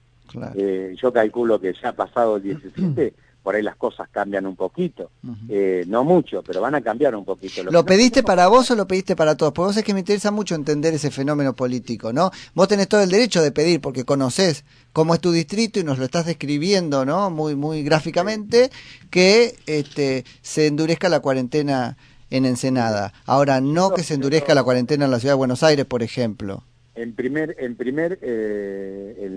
Eh, 0.55 0.95
yo 1.01 1.13
calculo 1.13 1.61
que 1.61 1.75
ya 1.75 1.93
pasado 1.93 2.37
el 2.37 2.43
17 2.43 3.15
por 3.45 3.55
ahí 3.55 3.63
las 3.63 3.77
cosas 3.77 4.09
cambian 4.11 4.47
un 4.47 4.57
poquito. 4.57 5.11
Eh, 5.51 5.85
no 5.87 6.03
mucho, 6.03 6.43
pero 6.43 6.63
van 6.63 6.75
a 6.77 6.81
cambiar 6.81 7.15
un 7.15 7.27
poquito. 7.27 7.63
¿Lo, 7.63 7.85
pediste 7.85 8.23
para 8.23 8.49
vos 8.49 8.71
o 8.71 8.75
lo 8.75 8.89
pediste 8.89 9.15
para 9.15 9.37
todos? 9.37 9.53
Porque 9.53 9.67
vos 9.67 9.77
es 9.77 9.85
que 9.85 9.93
me 9.93 10.01
interesa 10.01 10.31
mucho 10.31 10.55
entender 10.55 10.95
ese 10.95 11.11
fenómeno 11.11 11.55
político, 11.55 12.11
¿no? 12.11 12.31
Vos 12.55 12.69
tenés 12.69 12.89
todo 12.89 13.03
el 13.03 13.11
derecho 13.11 13.43
de 13.43 13.53
pedir 13.53 13.83
porque 13.83 14.05
conocés 14.05 14.65
cómo 14.95 15.13
es 15.13 15.21
tu 15.21 15.31
distrito 15.31 15.79
y 15.79 15.85
nos 15.85 15.99
lo 15.99 16.07
estás 16.07 16.25
describiendo, 16.25 17.05
¿no? 17.05 17.29
Muy, 17.29 17.55
muy 17.55 17.83
gráficamente, 17.83 18.71
que 19.11 19.57
este, 19.67 20.25
se 20.41 20.67
endurezca 20.67 21.11
la 21.11 21.21
cuarentena 21.21 21.99
en 22.31 22.47
Ensenada. 22.47 23.13
Ahora, 23.27 23.61
no 23.61 23.91
que 23.91 24.03
se 24.03 24.15
endurezca 24.15 24.55
la 24.55 24.65
cuarentena 24.65 25.05
en 25.05 25.11
la 25.11 25.21
ciudad 25.21 25.35
de 25.35 25.39
Buenos 25.39 25.63
Aires, 25.63 25.85
por 25.85 26.03
ejemplo. 26.03 26.65
En 26.95 27.13
primer, 27.13 27.57
en 27.59 27.77
primer, 27.77 28.19
eh, 28.23 29.29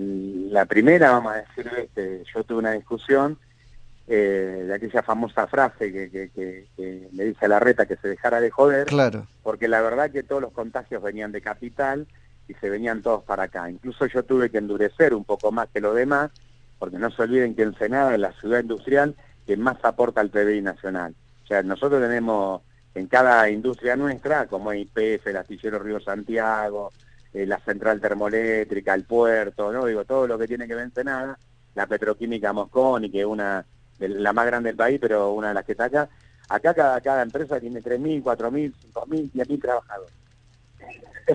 la 0.50 0.64
primera, 0.64 1.10
vamos 1.10 1.34
a 1.34 1.36
decir, 1.36 1.70
este, 1.76 2.22
yo 2.34 2.42
tuve 2.44 2.60
una 2.60 2.72
discusión 2.72 3.36
eh, 4.10 4.64
de 4.66 4.74
aquella 4.74 5.02
famosa 5.02 5.46
frase 5.46 5.92
que, 5.92 6.30
que, 6.30 7.08
le 7.12 7.24
dice 7.24 7.44
a 7.44 7.48
la 7.48 7.60
reta 7.60 7.84
que 7.84 7.96
se 7.96 8.08
dejara 8.08 8.40
de 8.40 8.50
joder, 8.50 8.86
claro. 8.86 9.26
porque 9.42 9.68
la 9.68 9.82
verdad 9.82 10.10
que 10.10 10.22
todos 10.22 10.40
los 10.40 10.52
contagios 10.52 11.02
venían 11.02 11.30
de 11.30 11.42
capital 11.42 12.06
y 12.48 12.54
se 12.54 12.70
venían 12.70 13.02
todos 13.02 13.22
para 13.24 13.42
acá. 13.42 13.68
Incluso 13.68 14.06
yo 14.06 14.22
tuve 14.22 14.48
que 14.48 14.56
endurecer 14.56 15.12
un 15.12 15.24
poco 15.24 15.52
más 15.52 15.68
que 15.68 15.82
lo 15.82 15.92
demás, 15.92 16.30
porque 16.78 16.96
no 16.96 17.10
se 17.10 17.22
olviden 17.22 17.54
que 17.54 17.64
Ensenada 17.64 18.14
es 18.14 18.20
la 18.20 18.32
ciudad 18.32 18.60
industrial 18.60 19.14
que 19.46 19.58
más 19.58 19.76
aporta 19.82 20.22
al 20.22 20.30
PBI 20.30 20.62
nacional. 20.62 21.14
O 21.44 21.46
sea, 21.46 21.62
nosotros 21.62 22.00
tenemos 22.00 22.62
en 22.94 23.08
cada 23.08 23.50
industria 23.50 23.94
nuestra, 23.94 24.46
como 24.46 24.72
IPF, 24.72 25.26
el 25.26 25.36
astillero 25.36 25.80
Río 25.80 26.00
Santiago, 26.00 26.92
eh, 27.34 27.44
la 27.44 27.58
central 27.60 28.00
termoeléctrica, 28.00 28.94
el 28.94 29.04
puerto, 29.04 29.70
¿no? 29.70 29.84
Digo, 29.84 30.06
todo 30.06 30.26
lo 30.26 30.38
que 30.38 30.48
tiene 30.48 30.66
que 30.66 30.74
ver 30.74 30.84
Ensenada, 30.84 31.38
la 31.74 31.86
petroquímica 31.86 32.54
Mosconi, 32.54 33.10
que 33.10 33.20
es 33.20 33.26
una 33.26 33.66
la 33.98 34.32
más 34.32 34.46
grande 34.46 34.70
del 34.70 34.76
país, 34.76 34.98
pero 35.00 35.32
una 35.32 35.48
de 35.48 35.54
las 35.54 35.64
que 35.64 35.72
está 35.72 35.84
acá. 35.84 36.08
Acá 36.48 36.72
cada, 36.72 37.00
cada 37.00 37.22
empresa 37.22 37.60
tiene 37.60 37.82
3.000, 37.82 38.22
4.000, 38.22 38.72
5.000, 38.94 39.32
10.000 39.32 39.60
trabajadores. 39.60 40.14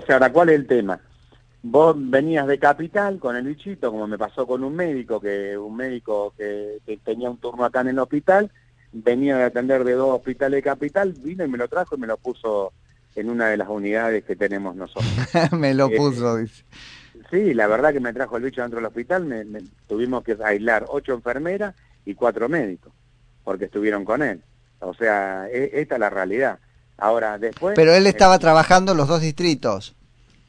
ahora, 0.08 0.32
¿cuál 0.32 0.48
es 0.48 0.56
el 0.56 0.66
tema? 0.66 1.00
Vos 1.62 1.96
venías 1.96 2.46
de 2.46 2.58
capital 2.58 3.18
con 3.18 3.36
el 3.36 3.44
bichito, 3.44 3.90
como 3.90 4.06
me 4.06 4.18
pasó 4.18 4.46
con 4.46 4.64
un 4.64 4.74
médico, 4.74 5.20
que 5.20 5.56
un 5.56 5.76
médico 5.76 6.34
que, 6.36 6.80
tenía 7.02 7.30
un 7.30 7.38
turno 7.38 7.64
acá 7.64 7.80
en 7.80 7.88
el 7.88 7.98
hospital, 7.98 8.50
venía 8.92 9.36
de 9.36 9.44
atender 9.44 9.84
de 9.84 9.92
dos 9.92 10.16
hospitales 10.16 10.58
de 10.58 10.62
capital, 10.62 11.12
vino 11.12 11.44
y 11.44 11.48
me 11.48 11.58
lo 11.58 11.68
trajo 11.68 11.96
y 11.96 11.98
me 11.98 12.06
lo 12.06 12.16
puso 12.18 12.72
en 13.14 13.30
una 13.30 13.48
de 13.48 13.56
las 13.56 13.68
unidades 13.68 14.24
que 14.24 14.36
tenemos 14.36 14.76
nosotros. 14.76 15.10
me 15.52 15.72
lo 15.74 15.88
puso, 15.90 16.36
dice. 16.36 16.64
Sí, 17.30 17.54
la 17.54 17.66
verdad 17.66 17.92
que 17.92 18.00
me 18.00 18.12
trajo 18.12 18.36
el 18.36 18.42
bicho 18.42 18.60
dentro 18.60 18.78
del 18.78 18.86
hospital, 18.86 19.24
me, 19.24 19.44
tuvimos 19.86 20.22
que 20.22 20.36
aislar 20.44 20.84
ocho 20.88 21.14
enfermeras 21.14 21.74
y 22.04 22.14
cuatro 22.14 22.48
médicos, 22.48 22.92
porque 23.42 23.66
estuvieron 23.66 24.04
con 24.04 24.22
él. 24.22 24.42
O 24.80 24.94
sea, 24.94 25.48
e, 25.48 25.70
esta 25.74 25.94
es 25.94 26.00
la 26.00 26.10
realidad. 26.10 26.58
Ahora, 26.98 27.38
después... 27.38 27.74
Pero 27.74 27.94
él 27.94 28.06
estaba 28.06 28.38
trabajando 28.38 28.92
en 28.92 28.98
los 28.98 29.08
dos 29.08 29.20
distritos. 29.20 29.94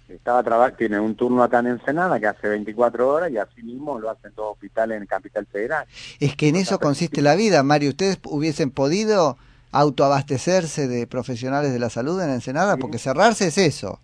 Estaba 0.08 0.44
trabajando, 0.44 0.78
tiene 0.78 1.00
un 1.00 1.16
turno 1.16 1.42
acá 1.42 1.60
en 1.60 1.68
Ensenada 1.68 2.20
que 2.20 2.28
hace 2.28 2.48
24 2.48 3.10
horas 3.10 3.32
y 3.32 3.38
así 3.38 3.64
mismo 3.64 4.00
lo 4.00 4.12
hacen 4.12 4.32
todos 4.34 4.54
hospitales 4.54 5.02
en 5.02 5.08
Capital 5.08 5.48
Federal. 5.48 5.86
Es 6.20 6.36
que 6.36 6.50
en 6.50 6.58
eso 6.58 6.80
consiste 6.80 7.22
la 7.24 7.36
vida, 7.36 7.64
Mario. 7.64 7.90
¿Ustedes 7.90 8.20
hubiesen 8.26 8.70
podido 8.70 9.38
autoabastecerse 9.72 10.88
de 10.88 11.08
profesionales 11.08 11.74
de 11.74 11.80
la 11.80 11.90
salud 11.90 12.22
en 12.22 12.30
Ensenada? 12.30 12.78
Porque 12.78 13.00
cerrarse 13.00 13.48
es 13.48 13.58
eso. 13.58 14.00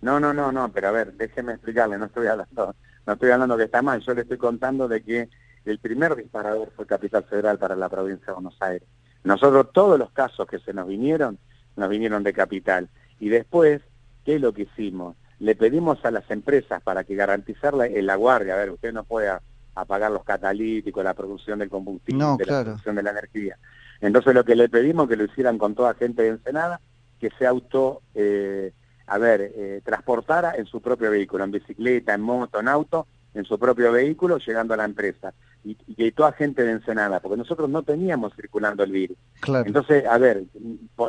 No, 0.00 0.18
no, 0.18 0.32
no, 0.32 0.50
no, 0.50 0.70
pero 0.72 0.88
a 0.88 0.90
ver, 0.90 1.12
déjeme 1.12 1.52
explicarle, 1.52 1.96
no 1.96 2.06
estoy 2.06 2.26
hablando, 2.26 2.74
no 3.06 3.12
estoy 3.12 3.30
hablando 3.30 3.56
que 3.56 3.64
está 3.64 3.82
mal, 3.82 4.00
yo 4.00 4.14
le 4.14 4.22
estoy 4.22 4.36
contando 4.36 4.88
de 4.88 5.02
que 5.02 5.28
el 5.64 5.78
primer 5.78 6.16
disparador 6.16 6.70
fue 6.76 6.86
Capital 6.86 7.24
Federal 7.24 7.58
para 7.58 7.76
la 7.76 7.88
provincia 7.88 8.26
de 8.26 8.32
Buenos 8.32 8.56
Aires. 8.60 8.88
Nosotros 9.24 9.68
todos 9.72 9.98
los 9.98 10.10
casos 10.10 10.46
que 10.46 10.58
se 10.58 10.72
nos 10.72 10.88
vinieron, 10.88 11.38
nos 11.76 11.88
vinieron 11.88 12.22
de 12.22 12.32
Capital. 12.32 12.88
Y 13.20 13.28
después, 13.28 13.80
¿qué 14.24 14.36
es 14.36 14.40
lo 14.40 14.52
que 14.52 14.62
hicimos? 14.62 15.16
Le 15.38 15.54
pedimos 15.54 16.04
a 16.04 16.10
las 16.10 16.28
empresas 16.30 16.82
para 16.82 17.04
que 17.04 17.14
garantizar 17.14 17.74
la, 17.74 17.88
la 17.88 18.16
guardia, 18.16 18.54
a 18.54 18.58
ver, 18.58 18.70
usted 18.70 18.92
no 18.92 19.04
puede 19.04 19.30
apagar 19.74 20.10
los 20.10 20.24
catalíticos, 20.24 21.02
la 21.04 21.14
producción 21.14 21.58
del 21.60 21.70
combustible, 21.70 22.24
la 22.44 22.64
producción 22.64 22.96
de 22.96 23.02
la 23.02 23.10
energía. 23.10 23.56
Entonces 24.00 24.34
lo 24.34 24.44
que 24.44 24.56
le 24.56 24.68
pedimos 24.68 25.08
que 25.08 25.16
lo 25.16 25.24
hicieran 25.24 25.58
con 25.58 25.74
toda 25.74 25.94
gente 25.94 26.22
de 26.22 26.28
Ensenada, 26.30 26.80
que 27.20 27.30
se 27.38 27.46
auto... 27.46 28.02
Eh, 28.14 28.72
a 29.06 29.18
ver, 29.18 29.52
eh, 29.54 29.82
transportara 29.84 30.54
en 30.56 30.64
su 30.64 30.80
propio 30.80 31.10
vehículo, 31.10 31.44
en 31.44 31.50
bicicleta, 31.50 32.14
en 32.14 32.22
moto, 32.22 32.60
en 32.60 32.68
auto, 32.68 33.06
en 33.34 33.44
su 33.44 33.58
propio 33.58 33.92
vehículo, 33.92 34.38
llegando 34.38 34.74
a 34.74 34.76
la 34.78 34.84
empresa. 34.84 35.34
Y, 35.64 35.76
y 35.86 36.12
toda 36.12 36.32
gente 36.32 36.64
de 36.64 36.72
Ensenada, 36.72 37.20
porque 37.20 37.36
nosotros 37.36 37.70
no 37.70 37.82
teníamos 37.82 38.34
circulando 38.34 38.82
el 38.82 38.90
virus. 38.90 39.16
Entonces, 39.64 40.04
a 40.06 40.18
ver, 40.18 40.44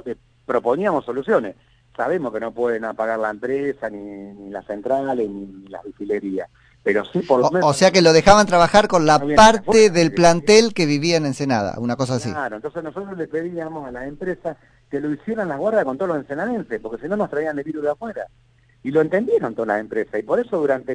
eh, 0.05 0.15
proponíamos 0.45 1.05
soluciones. 1.05 1.55
Sabemos 1.95 2.33
que 2.33 2.39
no 2.39 2.51
pueden 2.51 2.85
apagar 2.85 3.19
la 3.19 3.29
empresa, 3.29 3.89
ni, 3.89 4.49
las 4.49 4.65
centrales, 4.65 5.29
ni 5.29 5.67
las 5.69 5.83
vigilerías. 5.83 6.49
Pero 6.81 7.05
sí, 7.05 7.19
por 7.19 7.39
lo 7.39 7.49
menos... 7.49 7.69
O 7.69 7.73
sea 7.73 7.91
que 7.91 8.01
lo 8.01 8.13
dejaban 8.13 8.45
trabajar 8.45 8.87
con 8.87 9.05
la 9.05 9.19
parte 9.35 9.89
del 9.89 10.13
plantel 10.13 10.73
que 10.73 10.85
vivía 10.85 11.17
en 11.17 11.25
Ensenada, 11.25 11.75
una 11.77 11.95
cosa 11.95 12.15
así. 12.15 12.29
Claro, 12.29 12.57
entonces 12.57 12.83
nosotros 12.83 13.17
le 13.17 13.27
pedíamos 13.27 13.87
a 13.87 13.91
la 13.91 14.05
empresa 14.05 14.57
que 14.89 14.99
lo 14.99 15.11
hicieran 15.11 15.47
las 15.47 15.57
guardias 15.57 15.85
con 15.85 15.97
todos 15.97 16.09
los 16.09 16.17
ensenadenses, 16.17 16.79
porque 16.81 17.01
si 17.01 17.07
no 17.07 17.15
nos 17.15 17.29
traían 17.29 17.57
el 17.57 17.63
virus 17.63 17.83
de 17.83 17.91
afuera. 17.91 18.27
Y 18.83 18.91
lo 18.91 19.01
entendieron 19.01 19.55
todas 19.55 19.69
las 19.69 19.79
empresas, 19.79 20.19
y 20.19 20.23
por 20.23 20.39
eso 20.39 20.57
durante 20.57 20.93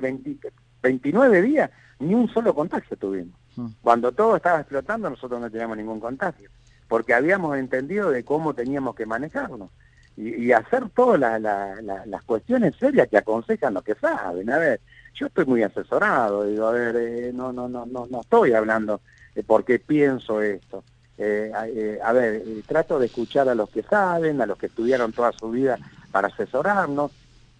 29 0.82 1.42
días 1.42 1.70
ni 2.00 2.14
un 2.14 2.28
solo 2.28 2.54
contagio 2.54 2.96
tuvimos. 2.96 3.34
Mm. 3.58 3.66
Cuando 3.82 4.12
todo 4.12 4.36
estaba 4.36 4.60
explotando 4.60 5.10
nosotros 5.10 5.40
no 5.40 5.50
teníamos 5.50 5.76
ningún 5.76 5.98
contagio, 5.98 6.48
porque 6.86 7.12
habíamos 7.12 7.56
entendido 7.56 8.10
de 8.10 8.24
cómo 8.24 8.54
teníamos 8.54 8.94
que 8.94 9.04
manejarnos 9.04 9.70
y, 10.16 10.52
hacer 10.52 10.88
todas 10.90 11.40
las 11.40 12.22
cuestiones 12.24 12.74
serias 12.76 13.08
que 13.08 13.18
aconsejan 13.18 13.74
los 13.74 13.84
que 13.84 13.94
saben. 13.94 14.50
A 14.50 14.58
ver, 14.58 14.80
yo 15.14 15.26
estoy 15.26 15.44
muy 15.44 15.62
asesorado, 15.62 16.44
digo, 16.44 16.66
a 16.66 16.72
ver, 16.72 16.96
eh, 16.96 17.32
no, 17.32 17.52
no, 17.52 17.68
no, 17.68 17.86
no, 17.86 18.06
no 18.10 18.20
estoy 18.20 18.52
hablando 18.52 19.00
de 19.34 19.44
porque 19.44 19.78
pienso 19.78 20.42
esto. 20.42 20.82
Eh, 21.16 21.52
eh, 21.66 21.98
a 22.02 22.12
ver, 22.12 22.42
eh, 22.46 22.62
trato 22.66 22.98
de 22.98 23.06
escuchar 23.06 23.48
a 23.48 23.54
los 23.54 23.70
que 23.70 23.82
saben, 23.82 24.40
a 24.40 24.46
los 24.46 24.58
que 24.58 24.66
estudiaron 24.66 25.12
toda 25.12 25.32
su 25.32 25.50
vida 25.50 25.78
para 26.12 26.28
asesorarnos, 26.28 27.10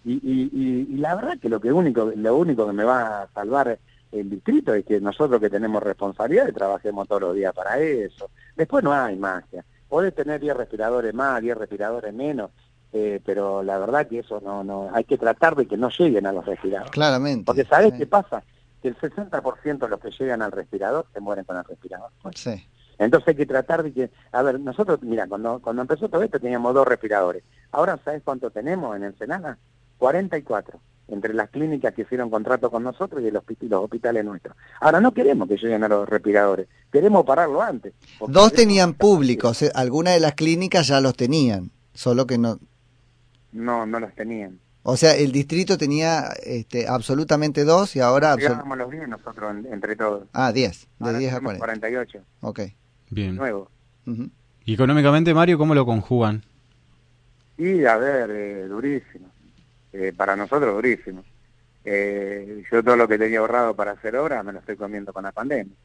y, 0.05 0.97
la 0.97 1.13
verdad 1.15 1.37
que 1.39 1.49
lo 1.49 1.59
que 1.59 1.71
único, 1.71 2.11
lo 2.15 2.35
único 2.37 2.65
que 2.65 2.73
me 2.73 2.83
va 2.83 3.23
a 3.23 3.27
salvar 3.27 3.77
el 4.11 4.29
distrito 4.29 4.73
es 4.73 4.85
que 4.85 4.99
nosotros 4.99 5.39
que 5.39 5.49
tenemos 5.49 5.83
responsabilidad 5.83 6.47
y 6.47 6.53
trabajemos 6.53 7.07
todos 7.07 7.21
los 7.21 7.35
días 7.35 7.53
para 7.53 7.79
eso. 7.79 8.29
Después 8.55 8.83
no 8.83 8.93
hay 8.93 9.15
magia. 9.15 9.63
Podés 9.87 10.13
tener 10.15 10.39
10 10.39 10.57
respiradores 10.57 11.13
más, 11.13 11.41
10 11.41 11.57
respiradores 11.57 12.13
menos, 12.13 12.51
pero 12.91 13.63
la 13.63 13.77
verdad 13.77 14.07
que 14.07 14.19
eso 14.19 14.39
no, 14.41 14.63
no, 14.63 14.89
hay 14.93 15.03
que 15.03 15.17
tratar 15.17 15.55
de 15.55 15.67
que 15.67 15.77
no 15.77 15.89
lleguen 15.89 16.25
a 16.25 16.31
los 16.31 16.45
respiradores. 16.45 16.91
Claramente. 16.91 17.45
Porque 17.45 17.65
¿sabés 17.65 17.93
qué 17.93 18.05
pasa? 18.05 18.43
Que 18.81 18.89
el 18.89 18.97
60% 18.97 19.77
de 19.79 19.89
los 19.89 19.99
que 19.99 20.11
llegan 20.11 20.41
al 20.41 20.51
respirador 20.51 21.05
se 21.13 21.19
mueren 21.19 21.45
con 21.45 21.57
el 21.57 21.63
respirador. 21.63 22.09
Sí. 22.35 22.65
Entonces 22.99 23.29
hay 23.29 23.35
que 23.35 23.45
tratar 23.45 23.81
de 23.81 23.93
que, 23.93 24.11
a 24.31 24.41
ver, 24.41 24.59
nosotros, 24.59 25.01
mira, 25.01 25.25
cuando, 25.27 25.59
cuando 25.59 25.81
empezó 25.81 26.09
todo 26.09 26.21
esto 26.21 26.39
teníamos 26.39 26.73
dos 26.73 26.87
respiradores. 26.87 27.43
Ahora, 27.71 27.97
¿sabes 28.03 28.21
cuánto 28.23 28.51
tenemos 28.51 28.95
en 28.95 29.03
Ensenada? 29.03 29.57
44, 29.97 30.79
entre 31.11 31.33
las 31.33 31.49
clínicas 31.49 31.93
que 31.93 32.03
hicieron 32.03 32.29
contrato 32.29 32.69
con 32.69 32.83
nosotros 32.83 33.21
y 33.23 33.31
los, 33.31 33.43
los 33.61 33.83
hospitales 33.83 34.23
nuestros. 34.25 34.55
Ahora, 34.81 35.01
no 35.01 35.13
queremos 35.13 35.47
que 35.47 35.57
lleguen 35.57 35.83
a 35.83 35.87
los 35.87 36.07
respiradores, 36.07 36.67
queremos 36.91 37.25
pararlo 37.25 37.61
antes. 37.61 37.93
Dos 38.27 38.53
tenían 38.53 38.93
públicos, 38.93 39.61
eh, 39.61 39.71
algunas 39.73 40.13
de 40.13 40.19
las 40.19 40.35
clínicas 40.35 40.87
ya 40.87 41.01
los 41.01 41.15
tenían, 41.15 41.71
solo 41.93 42.27
que 42.27 42.37
no... 42.37 42.59
No, 43.51 43.85
no 43.85 43.99
los 43.99 44.13
tenían. 44.13 44.59
O 44.83 44.95
sea, 44.95 45.15
el 45.15 45.31
distrito 45.31 45.77
tenía 45.77 46.29
este, 46.43 46.87
absolutamente 46.87 47.63
dos 47.63 47.95
y 47.95 47.99
ahora... 47.99 48.35
Llegábamos 48.35 48.77
los 48.77 48.89
10 48.89 49.07
nosotros 49.09 49.55
entre 49.71 49.95
todos. 49.95 50.27
Ah, 50.33 50.51
10, 50.51 50.87
de 50.99 51.17
10 51.17 51.33
a 51.33 51.41
40. 51.41 51.65
48. 51.65 52.19
Ok. 52.41 52.59
Bien. 53.09 53.35
Nuevo. 53.35 53.69
¿Y 54.65 54.73
económicamente, 54.73 55.33
Mario, 55.33 55.57
cómo 55.57 55.75
lo 55.75 55.85
conjugan? 55.85 56.43
Y, 57.57 57.85
a 57.85 57.97
ver, 57.97 58.31
eh, 58.31 58.67
durísimo. 58.67 59.27
Eh, 59.93 60.13
para 60.15 60.35
nosotros, 60.35 60.73
durísimo. 60.75 61.23
Eh, 61.83 62.63
yo 62.71 62.83
todo 62.83 62.95
lo 62.95 63.07
que 63.07 63.17
tenía 63.17 63.39
ahorrado 63.39 63.75
para 63.75 63.91
hacer 63.91 64.15
obra 64.15 64.43
me 64.43 64.53
lo 64.53 64.59
estoy 64.59 64.75
comiendo 64.75 65.13
con 65.13 65.23
la 65.23 65.31
pandemia. 65.31 65.75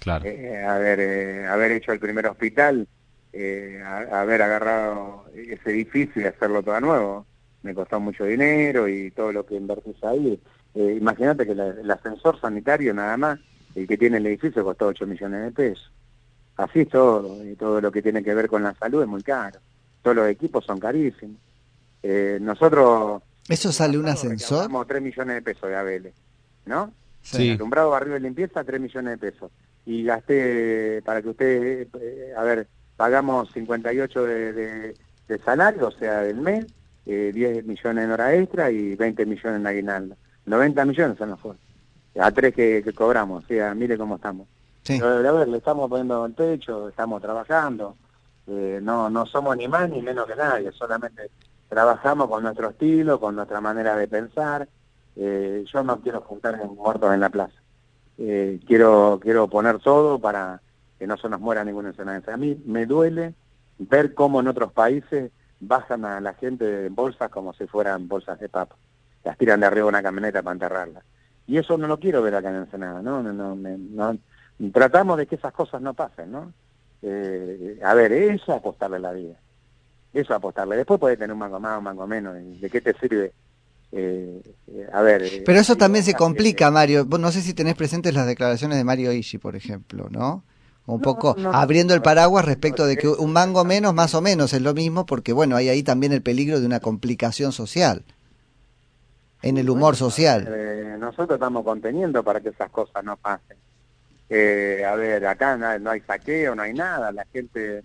Claro. 0.00 0.24
haber, 0.24 1.46
haber 1.46 1.72
hecho 1.72 1.92
el 1.92 1.98
primer 1.98 2.26
hospital, 2.26 2.86
haber 3.32 4.42
agarrado 4.42 5.24
ese 5.34 5.70
edificio 5.70 6.22
y 6.22 6.26
hacerlo 6.26 6.62
todo 6.62 6.80
nuevo, 6.80 7.26
me 7.62 7.74
costó 7.74 8.00
mucho 8.00 8.24
dinero 8.24 8.88
y 8.88 9.10
todo 9.10 9.32
lo 9.32 9.44
que 9.44 9.56
invertís 9.56 10.02
ahí. 10.04 10.40
Imagínate 10.74 11.44
que 11.44 11.52
el 11.52 11.90
ascensor 11.90 12.40
sanitario 12.40 12.94
nada 12.94 13.16
más, 13.16 13.40
el 13.74 13.86
que 13.86 13.98
tiene 13.98 14.18
el 14.18 14.26
edificio 14.26 14.64
costó 14.64 14.86
8 14.86 15.06
millones 15.06 15.42
de 15.42 15.50
pesos. 15.50 15.92
Así 16.56 16.80
es 16.80 16.88
todo, 16.88 17.44
y 17.44 17.56
todo 17.56 17.80
lo 17.80 17.90
que 17.90 18.02
tiene 18.02 18.22
que 18.22 18.34
ver 18.34 18.48
con 18.48 18.62
la 18.62 18.74
salud 18.74 19.02
es 19.02 19.08
muy 19.08 19.22
caro. 19.22 19.60
Todos 20.02 20.16
los 20.16 20.28
equipos 20.28 20.64
son 20.64 20.78
carísimos. 20.78 21.36
Eh, 22.02 22.38
nosotros... 22.40 23.22
¿Eso 23.50 23.72
sale 23.72 23.98
un 23.98 24.08
ascensor? 24.08 24.58
Pagamos 24.58 24.86
3 24.86 25.02
millones 25.02 25.34
de 25.34 25.42
pesos 25.42 25.68
de 25.68 25.76
Abel, 25.76 26.12
¿no? 26.66 26.92
Sí. 27.20 27.50
Alumbrado, 27.50 27.90
barrio 27.90 28.14
de 28.14 28.20
limpieza, 28.20 28.62
3 28.62 28.80
millones 28.80 29.18
de 29.18 29.30
pesos. 29.30 29.50
Y 29.84 30.04
gasté, 30.04 31.02
para 31.04 31.20
que 31.20 31.28
usted, 31.30 31.88
eh, 32.00 32.32
a 32.36 32.44
ver, 32.44 32.68
pagamos 32.96 33.50
58 33.52 34.24
de, 34.24 34.52
de, 34.52 34.94
de 35.26 35.38
salario, 35.40 35.88
o 35.88 35.90
sea, 35.90 36.20
del 36.20 36.36
mes, 36.36 36.64
eh, 37.06 37.32
10 37.34 37.64
millones 37.66 38.04
en 38.04 38.12
hora 38.12 38.34
extra 38.34 38.70
y 38.70 38.94
20 38.94 39.26
millones 39.26 39.60
en 39.60 39.66
aguinaldo. 39.66 40.16
90 40.46 40.84
millones 40.84 41.18
se 41.18 41.26
nos 41.26 41.40
fue. 41.40 41.56
A 42.20 42.30
tres 42.30 42.54
que, 42.54 42.82
que 42.84 42.92
cobramos, 42.92 43.44
o 43.44 43.46
sea, 43.48 43.74
mire 43.74 43.98
cómo 43.98 44.16
estamos. 44.16 44.46
Sí. 44.82 45.00
a 45.00 45.32
ver, 45.32 45.48
le 45.48 45.58
estamos 45.58 45.88
poniendo 45.90 46.24
el 46.24 46.34
techo, 46.34 46.88
estamos 46.88 47.20
trabajando, 47.20 47.96
eh, 48.46 48.78
no, 48.82 49.10
no 49.10 49.26
somos 49.26 49.56
ni 49.56 49.68
más 49.68 49.90
ni 49.90 50.02
menos 50.02 50.26
que 50.26 50.36
nadie, 50.36 50.72
solamente 50.72 51.30
trabajamos 51.70 52.28
con 52.28 52.42
nuestro 52.42 52.68
estilo, 52.70 53.18
con 53.18 53.36
nuestra 53.36 53.62
manera 53.62 53.96
de 53.96 54.08
pensar. 54.08 54.68
Eh, 55.16 55.64
yo 55.72 55.82
no 55.82 56.00
quiero 56.00 56.20
juntar 56.20 56.62
muertos 56.68 57.14
en 57.14 57.20
la 57.20 57.30
plaza. 57.30 57.54
Eh, 58.18 58.60
quiero, 58.66 59.18
quiero 59.22 59.48
poner 59.48 59.78
todo 59.78 60.18
para 60.18 60.60
que 60.98 61.06
no 61.06 61.16
se 61.16 61.30
nos 61.30 61.40
muera 61.40 61.64
ninguna 61.64 61.90
escena. 61.90 62.22
A 62.26 62.36
mí 62.36 62.60
me 62.66 62.84
duele 62.84 63.34
ver 63.78 64.12
cómo 64.12 64.40
en 64.40 64.48
otros 64.48 64.72
países 64.72 65.30
bajan 65.60 66.04
a 66.04 66.20
la 66.20 66.34
gente 66.34 66.86
en 66.86 66.94
bolsas 66.94 67.30
como 67.30 67.54
si 67.54 67.66
fueran 67.66 68.08
bolsas 68.08 68.38
de 68.38 68.50
papa. 68.50 68.76
Las 69.24 69.38
tiran 69.38 69.60
de 69.60 69.66
arriba 69.66 69.86
una 69.86 70.02
camioneta 70.02 70.42
para 70.42 70.54
enterrarlas. 70.54 71.04
Y 71.46 71.56
eso 71.56 71.78
no 71.78 71.86
lo 71.86 71.98
quiero 71.98 72.20
ver 72.20 72.34
acá 72.34 72.50
en 72.50 72.56
Ensenada, 72.56 73.00
¿no? 73.00 73.22
no, 73.22 73.32
no, 73.32 73.56
no 73.56 74.18
tratamos 74.72 75.16
de 75.16 75.26
que 75.26 75.36
esas 75.36 75.52
cosas 75.52 75.80
no 75.80 75.94
pasen, 75.94 76.30
¿no? 76.30 76.52
Eh, 77.02 77.80
a 77.82 77.94
ver, 77.94 78.12
eso 78.12 78.52
apostarle 78.52 78.98
la 78.98 79.12
vida. 79.12 79.36
Eso 80.12 80.34
apostarle. 80.34 80.76
Después 80.76 80.98
puede 80.98 81.16
tener 81.16 81.32
un 81.32 81.38
mango 81.38 81.60
más, 81.60 81.78
un 81.78 81.84
mango 81.84 82.06
menos. 82.06 82.34
¿De 82.60 82.68
qué 82.70 82.80
te 82.80 82.94
sirve? 82.94 83.32
Eh, 83.92 84.40
eh, 84.68 84.88
a 84.92 85.02
ver. 85.02 85.42
Pero 85.44 85.58
eso 85.58 85.76
también 85.76 86.04
se 86.04 86.14
complica, 86.14 86.70
Mario. 86.70 87.06
No 87.18 87.32
sé 87.32 87.42
si 87.42 87.54
tenés 87.54 87.74
presentes 87.74 88.14
las 88.14 88.26
declaraciones 88.26 88.78
de 88.78 88.84
Mario 88.84 89.12
Ishi, 89.12 89.38
por 89.38 89.56
ejemplo, 89.56 90.08
¿no? 90.10 90.44
Un 90.86 91.00
poco 91.00 91.36
abriendo 91.52 91.94
el 91.94 92.02
paraguas 92.02 92.44
respecto 92.44 92.84
de 92.84 92.96
que 92.96 93.06
un 93.06 93.32
mango 93.32 93.64
menos, 93.64 93.94
más 93.94 94.14
o 94.14 94.20
menos, 94.20 94.52
es 94.52 94.62
lo 94.62 94.74
mismo, 94.74 95.06
porque 95.06 95.32
bueno, 95.32 95.54
hay 95.54 95.68
ahí 95.68 95.84
también 95.84 96.12
el 96.12 96.22
peligro 96.22 96.58
de 96.58 96.66
una 96.66 96.80
complicación 96.80 97.52
social, 97.52 98.02
en 99.42 99.56
el 99.58 99.70
humor 99.70 99.94
social. 99.94 100.48
nosotros 100.98 101.36
estamos 101.36 101.64
conteniendo 101.64 102.24
para 102.24 102.40
que 102.40 102.48
esas 102.48 102.70
cosas 102.70 103.04
no 103.04 103.16
pasen. 103.16 103.56
Eh, 104.32 104.84
a 104.84 104.94
ver, 104.94 105.26
acá 105.26 105.56
no, 105.56 105.90
hay 105.90 106.00
saqueo, 106.02 106.54
no 106.54 106.62
hay 106.62 106.72
nada, 106.72 107.10
la 107.10 107.26
gente 107.32 107.82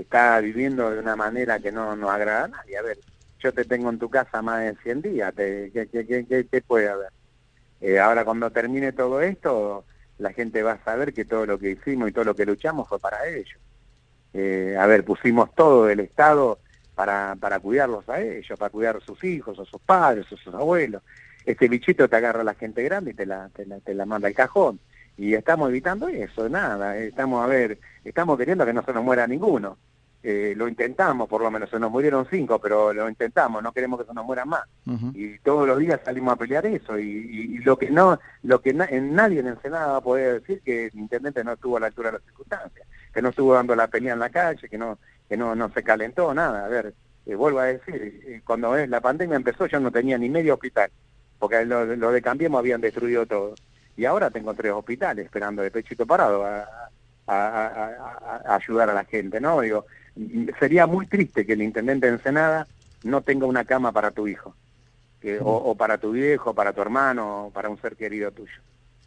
está 0.00 0.40
viviendo 0.40 0.90
de 0.90 1.00
una 1.00 1.16
manera 1.16 1.58
que 1.58 1.72
no 1.72 1.96
nos 1.96 2.10
agrada 2.10 2.44
a 2.44 2.48
nadie. 2.48 2.78
A 2.78 2.82
ver, 2.82 2.98
yo 3.40 3.52
te 3.52 3.64
tengo 3.64 3.90
en 3.90 3.98
tu 3.98 4.08
casa 4.08 4.42
más 4.42 4.60
de 4.60 4.74
100 4.82 5.02
días, 5.02 5.34
¿qué, 5.34 5.88
qué, 5.92 6.46
qué, 6.50 6.62
puede 6.62 6.88
haber? 6.88 7.10
Eh, 7.80 7.98
ahora 7.98 8.24
cuando 8.24 8.50
termine 8.50 8.92
todo 8.92 9.20
esto, 9.20 9.84
la 10.18 10.32
gente 10.32 10.62
va 10.62 10.72
a 10.72 10.84
saber 10.84 11.12
que 11.12 11.24
todo 11.24 11.46
lo 11.46 11.58
que 11.58 11.70
hicimos 11.72 12.08
y 12.08 12.12
todo 12.12 12.24
lo 12.24 12.34
que 12.34 12.46
luchamos 12.46 12.88
fue 12.88 12.98
para 12.98 13.26
ellos. 13.28 13.58
Eh, 14.32 14.76
a 14.78 14.86
ver, 14.86 15.04
pusimos 15.04 15.54
todo 15.54 15.88
el 15.88 16.00
Estado 16.00 16.58
para, 16.94 17.36
para 17.38 17.60
cuidarlos 17.60 18.08
a 18.08 18.20
ellos, 18.20 18.58
para 18.58 18.70
cuidar 18.70 18.96
a 18.96 19.00
sus 19.00 19.22
hijos, 19.24 19.58
a 19.58 19.64
sus 19.64 19.80
padres, 19.80 20.26
a 20.26 20.36
sus 20.36 20.54
abuelos. 20.54 21.02
Este 21.44 21.68
bichito 21.68 22.08
te 22.08 22.16
agarra 22.16 22.40
a 22.40 22.44
la 22.44 22.54
gente 22.54 22.82
grande 22.82 23.12
y 23.12 23.14
te 23.14 23.26
la, 23.26 23.48
te 23.50 23.66
la, 23.66 23.78
te 23.80 23.94
la 23.94 24.06
manda 24.06 24.28
al 24.28 24.34
cajón. 24.34 24.80
Y 25.16 25.34
estamos 25.34 25.70
evitando 25.70 26.08
eso, 26.08 26.48
nada. 26.48 26.96
Estamos, 26.98 27.42
a 27.42 27.46
ver, 27.46 27.78
estamos 28.04 28.36
queriendo 28.36 28.66
que 28.66 28.72
no 28.72 28.82
se 28.82 28.92
nos 28.92 29.02
muera 29.02 29.26
ninguno. 29.26 29.78
Eh, 30.22 30.54
lo 30.56 30.66
intentamos, 30.66 31.28
por 31.28 31.40
lo 31.40 31.50
menos 31.52 31.70
se 31.70 31.78
nos 31.78 31.90
murieron 31.90 32.26
cinco, 32.28 32.58
pero 32.58 32.92
lo 32.92 33.08
intentamos, 33.08 33.62
no 33.62 33.70
queremos 33.70 34.00
que 34.00 34.06
se 34.06 34.12
nos 34.12 34.24
mueran 34.24 34.48
más. 34.48 34.64
Y 35.14 35.38
todos 35.38 35.68
los 35.68 35.78
días 35.78 36.00
salimos 36.04 36.34
a 36.34 36.36
pelear 36.36 36.66
eso. 36.66 36.98
Y, 36.98 37.58
lo 37.58 37.78
que 37.78 37.90
no, 37.90 38.18
lo 38.42 38.60
que 38.60 38.70
en 38.70 39.14
nadie 39.14 39.40
en 39.40 39.46
Ensenada 39.46 39.92
va 39.92 39.96
a 39.98 40.00
poder 40.00 40.40
decir 40.40 40.62
que 40.64 40.86
el 40.86 40.98
intendente 40.98 41.44
no 41.44 41.52
estuvo 41.52 41.76
a 41.76 41.80
la 41.80 41.86
altura 41.86 42.10
de 42.10 42.18
las 42.18 42.24
circunstancias, 42.24 42.88
que 43.14 43.22
no 43.22 43.28
estuvo 43.28 43.54
dando 43.54 43.76
la 43.76 43.86
pelea 43.86 44.14
en 44.14 44.18
la 44.18 44.30
calle, 44.30 44.68
que 44.68 44.76
no, 44.76 44.98
que 45.28 45.36
no, 45.36 45.54
no 45.54 45.70
se 45.70 45.84
calentó, 45.84 46.34
nada. 46.34 46.64
A 46.64 46.68
ver, 46.68 46.92
eh, 47.26 47.34
vuelvo 47.34 47.60
a 47.60 47.66
decir, 47.66 48.22
eh, 48.26 48.40
cuando 48.44 48.76
la 48.76 49.00
pandemia 49.00 49.36
empezó 49.36 49.66
yo 49.66 49.80
no 49.80 49.90
tenía 49.90 50.16
ni 50.16 50.28
medio 50.28 50.54
hospital, 50.54 50.90
porque 51.38 51.64
lo, 51.64 51.86
de 51.86 52.22
Cambiemos 52.22 52.58
habían 52.58 52.80
destruido 52.80 53.26
todo. 53.26 53.54
Y 53.96 54.04
ahora 54.04 54.30
tengo 54.30 54.54
tres 54.54 54.72
hospitales 54.72 55.24
esperando 55.24 55.62
de 55.62 55.70
pechito 55.70 56.06
parado 56.06 56.44
a, 56.44 56.66
a, 57.26 58.54
ayudar 58.54 58.90
a 58.90 58.94
la 58.94 59.04
gente, 59.04 59.40
¿no? 59.40 59.60
Digo, 59.60 59.86
sería 60.58 60.86
muy 60.86 61.06
triste 61.06 61.46
que 61.46 61.54
el 61.54 61.62
intendente 61.62 62.06
de 62.06 62.14
Ensenada 62.14 62.66
no 63.04 63.22
tenga 63.22 63.46
una 63.46 63.64
cama 63.64 63.92
para 63.92 64.10
tu 64.10 64.28
hijo, 64.28 64.54
o, 65.40 65.74
para 65.74 65.98
tu 65.98 66.12
viejo, 66.12 66.54
para 66.54 66.72
tu 66.72 66.80
hermano, 66.80 67.46
o 67.46 67.50
para 67.50 67.68
un 67.68 67.80
ser 67.80 67.96
querido 67.96 68.30
tuyo. 68.30 68.60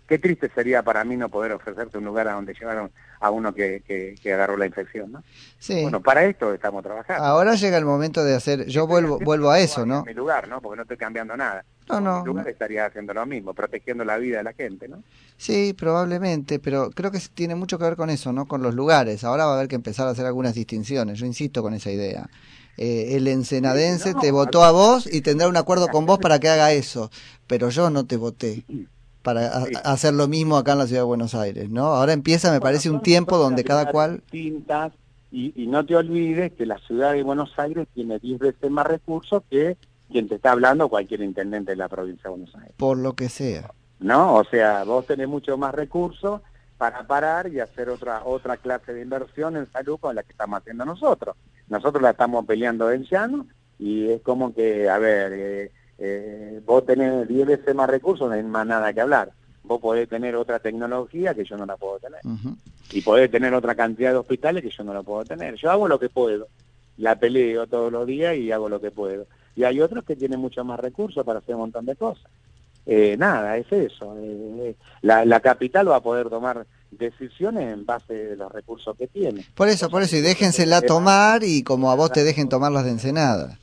Qué 0.07 0.17
triste 0.17 0.49
sería 0.55 0.81
para 0.81 1.03
mí 1.03 1.15
no 1.15 1.29
poder 1.29 1.51
ofrecerte 1.51 1.99
un 1.99 2.05
lugar 2.05 2.27
a 2.27 2.33
donde 2.33 2.55
llevaron 2.55 2.91
a 3.19 3.29
uno 3.29 3.53
que, 3.53 3.83
que, 3.85 4.33
agarró 4.33 4.57
la 4.57 4.65
infección, 4.65 5.11
¿no? 5.11 5.23
Sí. 5.59 5.83
Bueno, 5.83 6.01
para 6.01 6.25
esto 6.25 6.51
estamos 6.51 6.81
trabajando. 6.83 7.23
Ahora 7.23 7.53
llega 7.53 7.77
el 7.77 7.85
momento 7.85 8.23
de 8.23 8.33
hacer, 8.33 8.65
yo 8.65 8.87
vuelvo 8.87 9.19
vuelvo 9.19 9.51
a 9.51 9.59
eso, 9.59 9.85
¿no? 9.85 10.03
mi 10.03 10.15
lugar, 10.15 10.47
¿no? 10.47 10.61
Porque 10.61 10.77
no 10.77 10.81
estoy 10.81 10.97
cambiando 10.97 11.37
nada. 11.37 11.63
No, 11.89 11.99
no. 11.99 12.25
Lugar 12.25 12.47
estaría 12.47 12.85
haciendo 12.85 13.13
lo 13.13 13.25
mismo, 13.25 13.53
protegiendo 13.53 14.05
la 14.05 14.17
vida 14.17 14.37
de 14.37 14.43
la 14.43 14.53
gente, 14.53 14.87
¿no? 14.87 15.03
Sí, 15.37 15.73
probablemente, 15.73 16.59
pero 16.59 16.91
creo 16.91 17.11
que 17.11 17.19
tiene 17.33 17.55
mucho 17.55 17.77
que 17.77 17.85
ver 17.85 17.95
con 17.95 18.09
eso, 18.09 18.31
¿no? 18.31 18.47
Con 18.47 18.61
los 18.61 18.75
lugares. 18.75 19.23
Ahora 19.23 19.45
va 19.45 19.53
a 19.53 19.55
haber 19.55 19.67
que 19.67 19.75
empezar 19.75 20.07
a 20.07 20.11
hacer 20.11 20.25
algunas 20.25 20.53
distinciones. 20.53 21.17
Yo 21.17 21.25
insisto 21.25 21.63
con 21.63 21.73
esa 21.73 21.91
idea. 21.91 22.29
Eh, 22.77 23.17
el 23.17 23.27
ensenadense 23.27 24.13
te 24.13 24.31
votó 24.31 24.63
a 24.63 24.71
vos 24.71 25.11
y 25.11 25.21
tendrá 25.21 25.49
un 25.49 25.57
acuerdo 25.57 25.87
con 25.87 26.05
vos 26.05 26.19
para 26.19 26.39
que 26.39 26.47
haga 26.47 26.71
eso, 26.71 27.11
pero 27.47 27.69
yo 27.69 27.89
no 27.89 28.05
te 28.05 28.15
voté 28.15 28.63
para 29.21 29.63
hacer 29.83 30.13
lo 30.13 30.27
mismo 30.27 30.57
acá 30.57 30.73
en 30.73 30.77
la 30.77 30.87
ciudad 30.87 31.01
de 31.01 31.07
Buenos 31.07 31.35
Aires, 31.35 31.69
¿no? 31.69 31.87
Ahora 31.87 32.13
empieza, 32.13 32.51
me 32.51 32.61
parece, 32.61 32.89
un 32.89 33.01
tiempo 33.01 33.37
donde 33.37 33.63
cada 33.63 33.91
cual... 33.91 34.23
Distintas, 34.31 34.93
y, 35.31 35.67
no 35.67 35.85
te 35.85 35.95
olvides 35.95 36.53
que 36.53 36.65
la 36.65 36.79
ciudad 36.79 37.13
de 37.13 37.23
Buenos 37.23 37.51
Aires 37.57 37.87
tiene 37.93 38.17
10 38.17 38.39
veces 38.39 38.71
más 38.71 38.87
recursos 38.87 39.43
que 39.49 39.77
quien 40.11 40.27
te 40.27 40.35
está 40.35 40.51
hablando 40.51 40.89
cualquier 40.89 41.21
intendente 41.21 41.71
de 41.71 41.77
la 41.77 41.87
provincia 41.87 42.23
de 42.23 42.29
Buenos 42.29 42.55
Aires. 42.55 42.73
Por 42.77 42.97
lo 42.97 43.13
que 43.13 43.29
sea. 43.29 43.71
¿No? 43.99 44.35
O 44.35 44.43
sea, 44.43 44.83
vos 44.83 45.05
tenés 45.05 45.27
mucho 45.27 45.57
más 45.57 45.73
recursos 45.73 46.41
para 46.77 47.05
parar 47.05 47.49
y 47.49 47.59
hacer 47.59 47.89
otra 47.89 48.23
otra 48.23 48.55
clase 48.57 48.93
de 48.93 49.01
inversión 49.01 49.57
en 49.57 49.69
salud 49.71 49.99
con 49.99 50.15
la 50.15 50.23
que 50.23 50.31
estamos 50.31 50.59
haciendo 50.59 50.85
nosotros. 50.85 51.35
Nosotros 51.67 52.01
la 52.01 52.11
estamos 52.11 52.45
peleando 52.45 52.89
en 52.91 53.03
llano 53.03 53.45
y 53.77 54.09
es 54.09 54.21
como 54.21 54.53
que, 54.53 54.89
a 54.89 54.97
ver, 54.97 55.33
eh, 55.33 55.71
eh, 55.97 56.61
vos 56.65 56.85
tenés 56.85 57.27
10 57.27 57.47
veces 57.47 57.75
más 57.75 57.89
recursos, 57.89 58.27
no 58.27 58.33
hay 58.33 58.43
más 58.43 58.65
nada 58.65 58.93
que 58.93 59.01
hablar. 59.01 59.31
Vos 59.63 59.81
podés 59.81 60.07
tener 60.07 60.35
otra 60.35 60.59
tecnología 60.59 61.33
que 61.33 61.43
yo 61.43 61.57
no 61.57 61.65
la 61.65 61.77
puedo 61.77 61.99
tener. 61.99 62.21
Y 62.91 63.01
podés 63.01 63.29
tener 63.29 63.53
otra 63.53 63.75
cantidad 63.75 64.11
de 64.11 64.17
hospitales 64.17 64.63
que 64.63 64.71
yo 64.71 64.83
no 64.83 64.93
la 64.93 65.03
puedo 65.03 65.23
tener. 65.25 65.55
Yo 65.55 65.69
hago 65.69 65.87
lo 65.87 65.99
que 65.99 66.09
puedo. 66.09 66.47
La 66.97 67.19
peleo 67.19 67.67
todos 67.67 67.91
los 67.91 68.07
días 68.07 68.35
y 68.35 68.51
hago 68.51 68.67
lo 68.67 68.81
que 68.81 68.89
puedo. 68.89 69.27
Y 69.55 69.63
hay 69.63 69.81
otros 69.81 70.03
que 70.03 70.15
tienen 70.15 70.39
mucho 70.39 70.63
más 70.63 70.79
recursos 70.79 71.25
para 71.25 71.39
hacer 71.39 71.55
un 71.55 71.61
montón 71.61 71.85
de 71.85 71.95
cosas. 71.95 72.25
Eh, 72.85 73.15
nada, 73.17 73.57
es 73.57 73.71
eso. 73.71 74.15
Eh, 74.19 74.75
la, 75.01 75.25
la 75.25 75.39
capital 75.39 75.89
va 75.89 75.97
a 75.97 76.01
poder 76.01 76.29
tomar 76.29 76.65
decisiones 76.91 77.73
en 77.73 77.85
base 77.85 78.13
de 78.13 78.35
los 78.35 78.51
recursos 78.51 78.95
que 78.97 79.07
tiene. 79.07 79.45
Por 79.53 79.67
eso, 79.67 79.89
por 79.89 80.01
eso, 80.01 80.15
y 80.15 80.21
déjensela 80.21 80.81
tomar 80.81 81.43
y 81.43 81.63
como 81.63 81.91
a 81.91 81.95
vos 81.95 82.11
te 82.11 82.23
dejen 82.23 82.49
tomar 82.49 82.71
las 82.71 82.85
de 82.85 82.91
Ensenada 82.91 83.59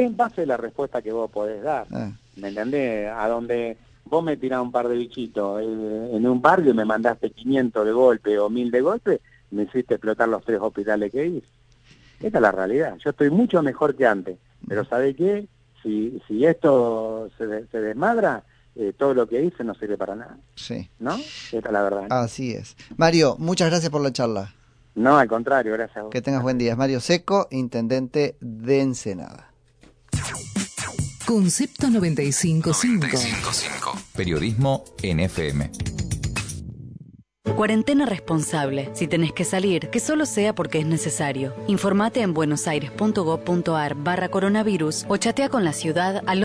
en 0.00 0.16
base 0.16 0.42
a 0.42 0.46
la 0.46 0.56
respuesta 0.56 1.02
que 1.02 1.12
vos 1.12 1.30
podés 1.30 1.62
dar. 1.62 1.86
Ah. 1.92 2.10
¿Me 2.36 2.48
entendés? 2.48 3.10
A 3.14 3.28
donde 3.28 3.76
vos 4.04 4.24
me 4.24 4.36
tirás 4.36 4.62
un 4.62 4.72
par 4.72 4.88
de 4.88 4.96
bichitos 4.96 5.60
eh, 5.60 6.10
en 6.12 6.26
un 6.26 6.40
barrio 6.40 6.70
y 6.70 6.74
me 6.74 6.84
mandaste 6.84 7.30
500 7.30 7.84
de 7.84 7.92
golpe 7.92 8.38
o 8.38 8.48
1000 8.48 8.70
de 8.70 8.80
golpe, 8.80 9.20
me 9.50 9.64
hiciste 9.64 9.94
explotar 9.94 10.28
los 10.28 10.44
tres 10.44 10.60
hospitales 10.60 11.12
que 11.12 11.26
hice. 11.26 11.46
Esta 12.20 12.38
es 12.38 12.42
la 12.42 12.52
realidad. 12.52 12.96
Yo 13.04 13.10
estoy 13.10 13.30
mucho 13.30 13.62
mejor 13.62 13.94
que 13.94 14.06
antes. 14.06 14.38
Pero 14.68 14.84
¿sabe 14.84 15.14
qué? 15.14 15.48
Si, 15.82 16.20
si 16.28 16.46
esto 16.46 17.28
se, 17.36 17.66
se 17.66 17.80
desmadra, 17.80 18.44
eh, 18.74 18.94
todo 18.96 19.14
lo 19.14 19.28
que 19.28 19.42
hice 19.42 19.64
no 19.64 19.74
sirve 19.74 19.98
para 19.98 20.14
nada. 20.14 20.38
Sí. 20.54 20.88
¿No? 20.98 21.16
Esta 21.16 21.58
es 21.58 21.72
la 21.72 21.82
verdad. 21.82 22.06
Así 22.10 22.52
es. 22.52 22.76
Mario, 22.96 23.36
muchas 23.38 23.68
gracias 23.68 23.90
por 23.90 24.00
la 24.00 24.12
charla. 24.12 24.54
No, 24.94 25.18
al 25.18 25.28
contrario, 25.28 25.72
gracias 25.72 25.98
a 25.98 26.02
vos. 26.02 26.10
Que 26.10 26.22
tengas 26.22 26.42
buen 26.42 26.58
día. 26.58 26.76
Mario 26.76 27.00
Seco, 27.00 27.48
intendente 27.50 28.36
de 28.40 28.80
Ensenada. 28.80 29.50
Concepto 31.26 31.88
955. 31.88 33.98
Periodismo 34.14 34.84
NFM. 35.02 35.70
Cuarentena 37.44 38.06
responsable. 38.06 38.88
Si 38.94 39.08
tenés 39.08 39.32
que 39.32 39.42
salir, 39.44 39.90
que 39.90 39.98
solo 39.98 40.26
sea 40.26 40.54
porque 40.54 40.78
es 40.78 40.86
necesario. 40.86 41.52
Informate 41.66 42.22
en 42.22 42.34
buenosaires.gov.ar 42.34 43.94
barra 43.96 44.28
coronavirus 44.28 45.04
o 45.08 45.16
chatea 45.16 45.48
con 45.48 45.64
la 45.64 45.72
ciudad 45.72 46.22
al 46.26 46.40